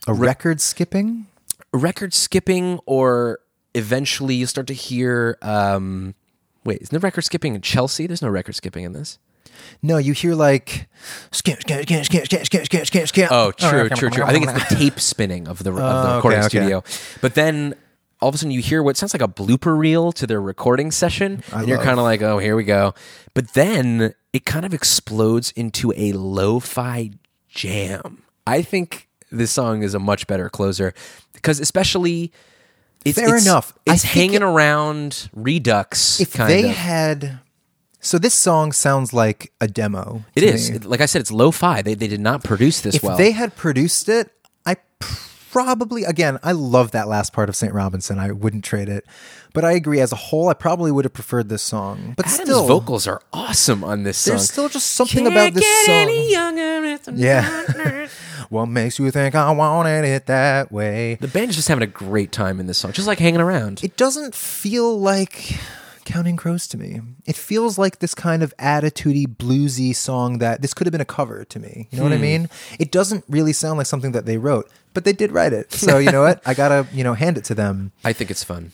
[0.07, 1.27] a record skipping?
[1.73, 3.39] record skipping, or
[3.73, 5.37] eventually you start to hear.
[5.41, 6.15] Um,
[6.63, 8.07] wait, isn't the record skipping in Chelsea?
[8.07, 9.19] There's no record skipping in this.
[9.81, 10.87] No, you hear like
[11.31, 13.27] skip, skip, skip, skip, skip, skip, skip, skip, skip.
[13.31, 14.23] Oh, true, true, true.
[14.23, 16.47] I think it's the tape spinning of the, of the Oh, recording okay.
[16.49, 16.83] studio.
[17.21, 17.75] But then
[18.21, 20.89] all of a sudden you hear what sounds like a blooper reel to their recording
[20.91, 22.93] session, and you're kind of like, oh, here we go.
[23.33, 27.11] But then it kind of explodes into a lo-fi
[27.49, 28.23] jam.
[28.47, 30.93] I think this song is a much better closer
[31.33, 32.31] because especially.
[33.03, 33.71] It's, Fair it's- enough.
[33.85, 36.19] It's hanging it- around Redux.
[36.19, 36.75] If kind they of.
[36.75, 37.39] had.
[38.05, 40.25] So this song sounds like a demo.
[40.35, 40.69] It is.
[40.69, 40.77] me.
[40.77, 41.81] Like I said, it's lo-fi.
[41.81, 43.17] They they did not produce this If well.
[43.17, 44.31] they had produced it,
[44.63, 47.73] I probably again, I love that last part of St.
[47.73, 48.19] Robinson.
[48.19, 49.05] I wouldn't trade it.
[49.55, 52.13] But I agree as a whole, I probably would have preferred this song.
[52.15, 54.33] But Adam's still vocals are awesome on this song.
[54.33, 56.09] There's still just something about this song.
[56.27, 57.05] Yeah.
[57.15, 58.07] Yeah.
[58.49, 61.15] what makes you think I wanted it that way?
[61.15, 63.83] The band is just having a great time in this song, just like hanging around.
[63.83, 65.57] It doesn't feel like
[66.05, 67.01] Counting Crows to me.
[67.25, 71.05] It feels like this kind of attitudey, bluesy song that this could have been a
[71.05, 71.87] cover to me.
[71.91, 72.21] You know what I hmm.
[72.21, 72.49] mean?
[72.79, 75.73] It doesn't really sound like something that they wrote, but they did write it.
[75.73, 76.41] So you know what?
[76.45, 77.91] I gotta you know hand it to them.
[78.03, 78.71] I think it's fun.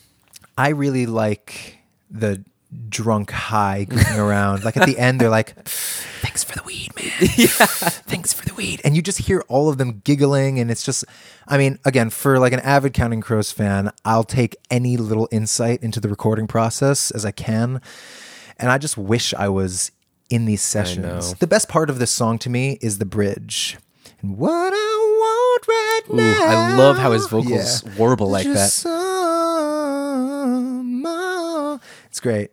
[0.57, 1.77] I really like
[2.09, 2.43] the
[2.89, 4.63] drunk high goofing around.
[4.63, 7.11] Like at the end, they're like, "Thanks for the weed, man.
[8.07, 11.03] Thanks for the weed." And you just hear all of them giggling, and it's just,
[11.47, 15.81] I mean, again, for like an avid Counting Crows fan, I'll take any little insight
[15.83, 17.81] into the recording process as I can,
[18.57, 19.91] and I just wish I was
[20.29, 21.33] in these sessions.
[21.35, 23.77] The best part of this song to me is the bridge.
[24.21, 26.45] And what I want right Ooh, now.
[26.45, 27.91] I love how his vocals Yeah.
[27.97, 28.89] warble like Just that.
[28.89, 31.79] some more.
[32.05, 32.51] It's great.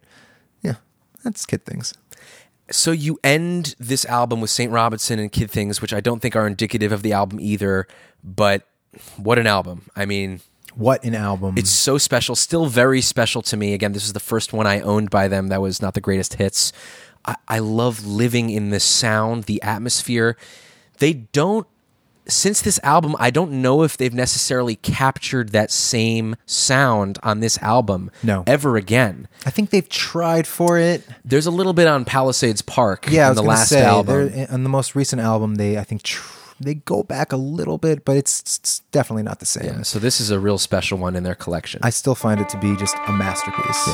[1.25, 1.95] That's kid things.
[2.71, 4.71] So you end this album with St.
[4.71, 7.87] Robinson and Kid Things, which I don't think are indicative of the album either,
[8.23, 8.67] but
[9.17, 9.91] what an album.
[9.97, 10.41] I mean,
[10.75, 11.57] What an album!
[11.57, 13.73] It's so special, still very special to me.
[13.75, 16.35] Again, this is the first one I owned by them that was not the greatest
[16.35, 16.73] hits.
[17.25, 20.37] I, I love living in the sound, the atmosphere.
[20.99, 21.67] They don't,
[22.29, 27.59] since this album, I don't know if they've necessarily captured that same sound on this
[27.63, 28.45] album No.
[28.47, 29.29] ever again.
[29.47, 31.03] I think they've tried for it.
[31.25, 34.31] There's a little bit on Palisades Park Yeah, on the last say album.
[34.51, 38.05] on the most recent album, they I think tr- they go back a little bit,
[38.05, 39.65] but it's, it's definitely not the same.
[39.65, 41.79] Yeah, so this is a real special one in their collection.
[41.85, 43.89] I still find it to be just a masterpiece.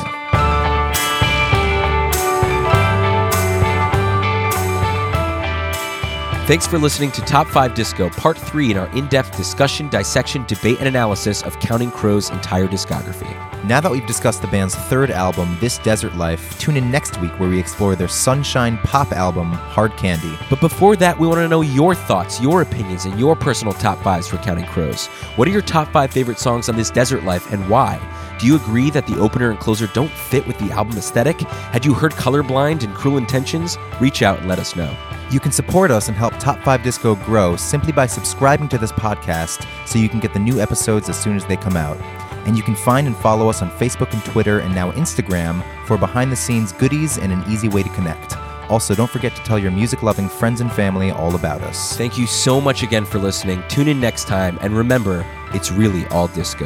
[6.45, 10.45] Thanks for listening to Top 5 Disco, Part 3 in our in depth discussion, dissection,
[10.45, 13.33] debate, and analysis of Counting Crows' entire discography.
[13.63, 17.31] Now that we've discussed the band's third album, This Desert Life, tune in next week
[17.39, 20.37] where we explore their Sunshine pop album, Hard Candy.
[20.47, 23.99] But before that, we want to know your thoughts, your opinions, and your personal top
[24.03, 25.07] fives for Counting Crows.
[25.37, 27.97] What are your top five favorite songs on This Desert Life and why?
[28.39, 31.39] Do you agree that the opener and closer don't fit with the album aesthetic?
[31.41, 33.77] Had you heard Colorblind and Cruel Intentions?
[34.01, 34.93] Reach out and let us know.
[35.31, 38.91] You can support us and help Top 5 Disco grow simply by subscribing to this
[38.91, 41.97] podcast so you can get the new episodes as soon as they come out.
[42.45, 45.97] And you can find and follow us on Facebook and Twitter and now Instagram for
[45.97, 48.35] behind the scenes goodies and an easy way to connect.
[48.69, 51.95] Also, don't forget to tell your music loving friends and family all about us.
[51.95, 53.63] Thank you so much again for listening.
[53.69, 56.65] Tune in next time, and remember, it's really all disco.